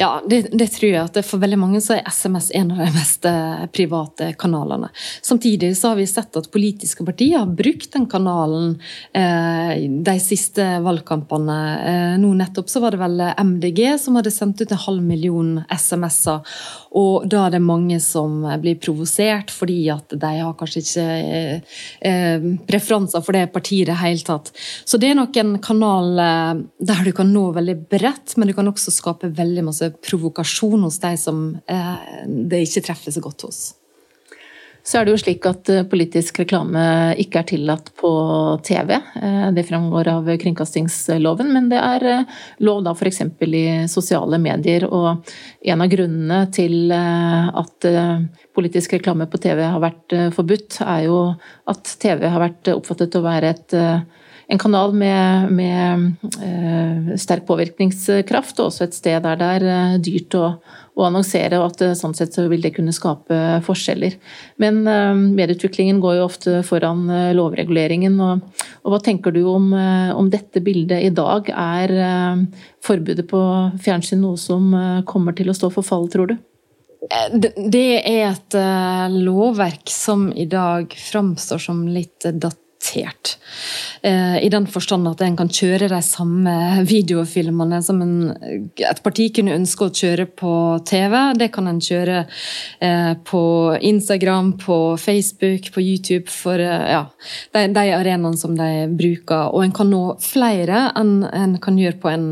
Ja, 0.00 0.22
det, 0.26 0.46
det, 0.52 0.66
tror 0.72 0.88
jeg. 0.88 1.02
at 1.04 1.18
For 1.28 1.42
veldig 1.42 1.58
mange 1.60 1.80
så 1.84 1.98
er 1.98 2.06
SMS 2.08 2.46
en 2.56 2.70
av 2.72 2.78
de 2.80 2.86
mest 2.94 3.26
eh, 3.28 3.64
private 3.68 4.30
kanalene. 4.40 4.88
Samtidig 5.20 5.74
så 5.76 5.90
har 5.90 5.98
vi 5.98 6.06
sett 6.08 6.38
at 6.40 6.48
politiske 6.54 7.04
partier 7.04 7.42
har 7.42 7.50
brukt 7.52 7.92
den 7.92 8.06
kanalen 8.08 8.78
eh, 9.12 9.74
de 10.08 10.14
siste 10.24 10.64
valgkampene. 10.86 11.58
Eh, 11.90 12.14
nå 12.22 12.30
nettopp 12.38 12.72
så 12.72 12.80
var 12.80 12.96
det 12.96 13.02
vel 13.02 13.20
MDG 13.50 13.82
som 14.00 14.16
hadde 14.16 14.32
sendt 14.32 14.62
ut 14.64 14.72
en 14.72 14.80
halv 14.86 15.04
million 15.04 15.50
SMS-er. 15.68 16.48
Og 16.96 17.28
da 17.28 17.44
er 17.44 17.58
det 17.58 17.60
mange 17.60 18.00
som 18.00 18.40
blir 18.64 18.80
provosert 18.80 19.52
fordi 19.52 19.82
at 19.92 20.16
de 20.16 20.32
har 20.38 20.56
kanskje 20.56 20.84
ikke 20.86 21.06
eh, 21.20 21.76
eh 22.08 22.48
preferanser 22.70 23.20
for 23.20 23.36
det 23.36 23.52
partiet 23.52 23.84
i 23.84 23.90
det 23.92 24.00
hele 24.00 24.24
tatt. 24.24 24.48
Så 24.88 24.96
det 24.96 25.12
er 25.12 25.20
nok 25.20 25.36
en 25.44 25.58
kanal 25.60 26.24
eh, 26.24 26.64
der 26.88 27.04
du 27.04 27.12
kan 27.12 27.28
nå 27.36 27.50
veldig 27.60 27.76
bredt, 27.92 28.38
men 28.40 28.48
du 28.48 28.56
kan 28.56 28.72
også 28.72 28.96
skape 28.96 29.34
veldig 29.36 29.68
masse 29.68 29.89
provokasjon 30.04 30.86
hos 30.86 31.00
deg 31.02 31.18
som 31.20 31.44
eh, 31.70 32.24
det 32.26 32.64
ikke 32.66 32.86
treffer 32.90 33.14
så 33.14 33.22
godt 33.24 33.46
hos. 33.48 33.60
Så 34.80 34.96
er 34.96 35.04
det 35.04 35.12
jo 35.12 35.20
slik 35.20 35.44
at 35.48 35.68
eh, 35.72 35.84
politisk 35.88 36.40
reklame 36.40 36.82
ikke 37.20 37.42
er 37.42 37.48
tillatt 37.50 37.90
på 38.00 38.12
TV. 38.66 38.94
Eh, 38.96 39.48
det 39.56 39.66
fremgår 39.68 40.10
av 40.12 40.30
kringkastingsloven, 40.42 41.52
men 41.52 41.68
det 41.72 41.80
er 41.80 42.06
lov 42.64 42.84
da 42.86 42.94
f.eks. 42.96 43.22
i 43.44 43.64
sosiale 43.92 44.40
medier. 44.40 44.88
Og 44.88 45.20
en 45.60 45.84
av 45.84 45.92
grunnene 45.92 46.40
til 46.54 46.94
at 46.94 47.90
politisk 48.56 48.96
reklame 48.96 49.28
på 49.30 49.40
TV 49.42 49.62
har 49.66 49.82
vært 49.82 50.16
forbudt, 50.36 50.80
er 50.86 51.04
jo 51.08 51.20
at 51.70 51.94
TV 52.00 52.26
har 52.30 52.42
vært 52.42 52.72
oppfattet 52.72 53.20
å 53.20 53.26
være 53.26 53.54
et 53.54 53.78
en 54.50 54.58
kanal 54.58 54.92
med, 54.92 55.52
med 55.52 56.12
eh, 56.42 57.16
sterk 57.20 57.44
påvirkningskraft, 57.46 58.58
og 58.58 58.70
også 58.70 58.86
et 58.88 58.96
sted 58.96 59.22
der 59.22 59.38
det 59.38 59.48
er 59.56 59.64
eh, 59.70 59.98
dyrt 60.02 60.34
å, 60.34 60.46
å 60.98 61.04
annonsere, 61.06 61.60
og 61.60 61.68
at 61.68 61.84
eh, 61.86 61.94
sånn 61.98 62.16
sett 62.18 62.34
så 62.34 62.48
vil 62.50 62.64
det 62.64 62.72
kunne 62.74 62.94
skape 62.94 63.60
forskjeller. 63.66 64.16
Men 64.62 64.82
medieutviklingen 65.36 66.00
går 66.02 66.18
jo 66.18 66.26
ofte 66.26 66.54
foran 66.66 67.04
lovreguleringen. 67.36 68.16
Og, 68.18 68.64
og, 68.82 68.88
hva 68.90 68.98
tenker 69.06 69.34
du 69.34 69.44
om, 69.46 69.70
om, 69.70 70.30
dette 70.32 70.62
bildet 70.66 71.06
i 71.06 71.12
dag? 71.14 71.46
Er 71.54 71.94
forbudet 72.82 73.28
på 73.30 73.40
fjernsyn 73.84 74.22
noe 74.24 74.40
som 74.40 74.72
kommer 75.06 75.36
til 75.38 75.52
å 75.52 75.56
stå 75.56 75.70
for 75.76 75.86
fall, 75.86 76.08
tror 76.10 76.32
du? 76.32 76.34
Det 77.70 77.86
er 78.02 78.26
et 78.32 78.58
lovverk 79.14 79.94
som 79.94 80.28
i 80.34 80.48
dag 80.50 80.90
framstår 80.90 81.62
som 81.62 81.86
litt 81.88 82.26
datt 82.26 82.58
datert. 82.80 83.38
Eh, 84.02 84.44
I 84.44 84.48
den 84.48 84.66
forstand 84.66 85.08
at 85.08 85.20
en 85.20 85.36
kan 85.36 85.48
kjøre 85.48 85.88
de 85.90 86.00
samme 86.02 86.52
videofilmene 86.88 87.82
som 87.82 88.00
en, 88.02 88.32
et 88.76 89.02
parti 89.04 89.28
kunne 89.34 89.54
ønske 89.54 89.86
å 89.86 89.92
kjøre 89.92 90.26
på 90.26 90.52
TV. 90.88 91.16
Det 91.36 91.50
kan 91.52 91.68
en 91.68 91.80
kjøre 91.80 92.24
eh, 92.80 93.12
på 93.24 93.42
Instagram, 93.80 94.54
på 94.58 94.96
Facebook, 94.96 95.70
på 95.74 95.80
YouTube, 95.84 96.30
for 96.30 96.60
ja, 96.60 97.04
de, 97.52 97.66
de 97.74 97.86
arenaene 97.96 98.38
som 98.38 98.56
de 98.56 98.86
bruker. 98.88 99.50
Og 99.52 99.64
en 99.64 99.74
kan 99.76 99.90
nå 99.90 100.16
flere 100.22 100.88
enn 100.96 101.24
en 101.24 101.58
kan 101.60 101.78
gjøre 101.78 102.00
på 102.00 102.10
en 102.10 102.30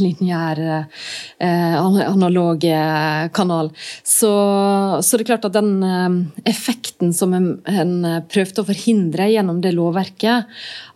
lineær, 0.00 0.60
analog 1.40 2.64
kanal. 3.34 3.70
Så, 4.02 4.32
så, 5.00 5.16
det 5.16 5.24
er 5.24 5.28
klart 5.28 5.46
at 5.48 5.56
den 5.56 6.32
effekten 6.48 7.12
som 7.14 7.34
en, 7.36 7.48
en 7.68 7.94
prøvde 8.30 8.62
å 8.62 8.68
forhindre 8.68 9.28
gjennom 9.30 9.60
det 9.62 9.74
lovverket, 9.74 9.83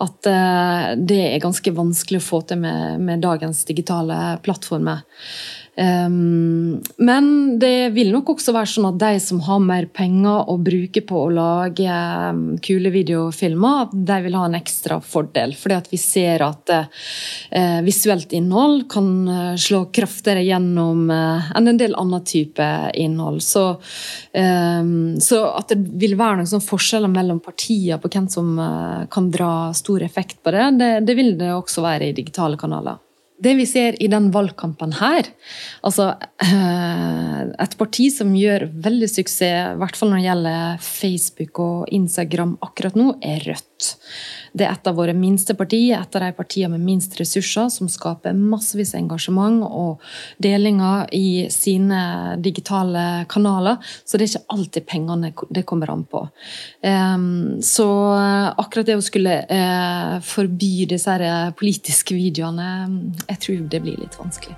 at 0.05 0.29
eh, 0.31 0.89
det 0.97 1.21
er 1.27 1.43
ganske 1.43 1.75
vanskelig 1.77 2.23
å 2.23 2.27
få 2.29 2.43
til 2.49 2.63
med, 2.63 3.03
med 3.05 3.25
dagens 3.25 3.65
digitale 3.69 4.39
plattformer. 4.45 5.05
Um, 5.79 6.81
men 6.97 7.59
det 7.59 7.91
vil 7.95 8.11
nok 8.11 8.33
også 8.33 8.51
være 8.51 8.71
sånn 8.73 8.89
at 8.89 8.97
de 8.99 9.21
som 9.23 9.39
har 9.47 9.61
mer 9.63 9.87
penger 9.95 10.51
å 10.51 10.57
bruke 10.59 11.05
på 11.07 11.21
å 11.23 11.31
lage 11.31 11.87
um, 12.33 12.57
kule 12.65 12.91
videofilmer, 12.91 13.95
de 13.95 14.17
vil 14.25 14.35
ha 14.35 14.49
en 14.49 14.59
ekstra 14.59 14.99
fordel. 14.99 15.55
Fordi 15.55 15.79
at 15.79 15.91
vi 15.93 16.01
ser 16.03 16.43
at 16.49 16.75
uh, 16.75 17.79
visuelt 17.87 18.35
innhold 18.35 18.89
kan 18.91 19.13
uh, 19.31 19.55
slå 19.55 19.85
kraftigere 19.95 20.43
gjennom 20.49 21.07
uh, 21.15 21.53
enn 21.55 21.71
en 21.71 21.81
del 21.81 21.95
annen 21.95 22.27
type 22.27 22.69
innhold. 22.99 23.39
Så, 23.47 23.69
um, 24.35 25.15
så, 25.23 25.43
at 25.63 25.71
det 25.71 25.95
vil 26.03 26.19
være 26.19 26.43
noen 26.43 26.69
forskjeller 26.69 27.13
mellom 27.13 27.39
partier 27.45 28.03
på 28.03 28.11
hvem 28.11 28.27
som 28.31 28.57
kan 29.13 29.29
dra 29.31 29.71
stor 29.77 30.03
effekt 30.03 30.41
på 30.43 30.51
det, 30.55 30.71
det, 30.81 30.95
det 31.07 31.15
vil 31.19 31.37
det 31.39 31.53
også 31.55 31.85
være 31.87 32.11
i 32.11 32.17
digitale 32.17 32.59
kanaler. 32.59 32.99
Det 33.39 33.55
vi 33.55 33.67
ser 33.71 33.95
i 34.03 34.09
den 34.11 34.31
valgkampen 34.35 34.97
her, 34.99 35.29
altså 35.87 36.09
eh, 36.43 37.43
Et 37.63 37.77
parti 37.79 38.09
som 38.11 38.33
gjør 38.35 38.67
veldig 38.83 39.09
suksess, 39.11 39.75
i 39.75 39.79
hvert 39.79 39.99
fall 39.99 40.11
når 40.11 40.19
det 40.19 40.27
gjelder 40.27 40.81
Facebook 40.83 41.61
og 41.63 41.93
Instagram 41.95 42.57
akkurat 42.67 42.99
nå, 42.99 43.13
er 43.23 43.45
Rødt. 43.47 43.93
Det 44.59 44.67
er 44.67 44.75
et 44.75 44.89
av 44.91 44.97
våre 44.99 45.15
minste 45.15 45.55
partier, 45.55 46.01
et 46.01 46.17
av 46.19 46.25
de 46.25 46.33
partiene 46.35 46.73
med 46.75 46.83
minst 46.83 47.15
ressurser, 47.21 47.69
som 47.71 47.91
skaper 47.91 48.35
massevis 48.35 48.95
engasjement 48.99 49.63
og 49.67 50.03
delinger 50.43 51.07
i 51.15 51.47
sine 51.53 52.01
digitale 52.43 53.25
kanaler. 53.31 53.79
Så 54.03 54.19
det 54.19 54.27
er 54.27 54.33
ikke 54.33 54.57
alltid 54.57 54.89
pengene 54.89 55.33
det 55.55 55.65
kommer 55.69 55.93
an 55.95 56.05
på. 56.11 56.25
Så 57.69 57.89
akkurat 58.65 58.89
det 58.89 58.99
å 58.99 59.05
skulle 59.05 59.39
eh, 59.47 60.19
forby 60.27 60.73
disse 60.91 61.19
politiske 61.59 62.17
videoene, 62.19 62.71
jeg 63.29 63.45
tror 63.45 63.69
det 63.73 63.83
blir 63.85 64.01
litt 64.01 64.19
vanskelig. 64.19 64.57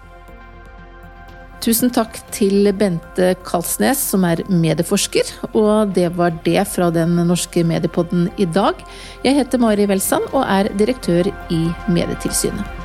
Tusen 1.60 1.92
takk 1.92 2.16
til 2.32 2.70
Bente 2.72 3.34
Kalsnes, 3.44 4.00
som 4.00 4.24
er 4.24 4.40
medieforsker. 4.48 5.28
Og 5.52 5.92
det 5.92 6.08
var 6.16 6.32
det 6.46 6.62
fra 6.72 6.88
den 6.94 7.18
norske 7.28 7.66
mediepodden 7.68 8.30
i 8.40 8.48
dag. 8.48 8.80
Jeg 9.26 9.36
heter 9.42 9.60
Mari 9.60 9.84
Welsand 9.90 10.32
og 10.32 10.46
er 10.48 10.72
direktør 10.80 11.28
i 11.52 11.64
Medietilsynet. 11.92 12.79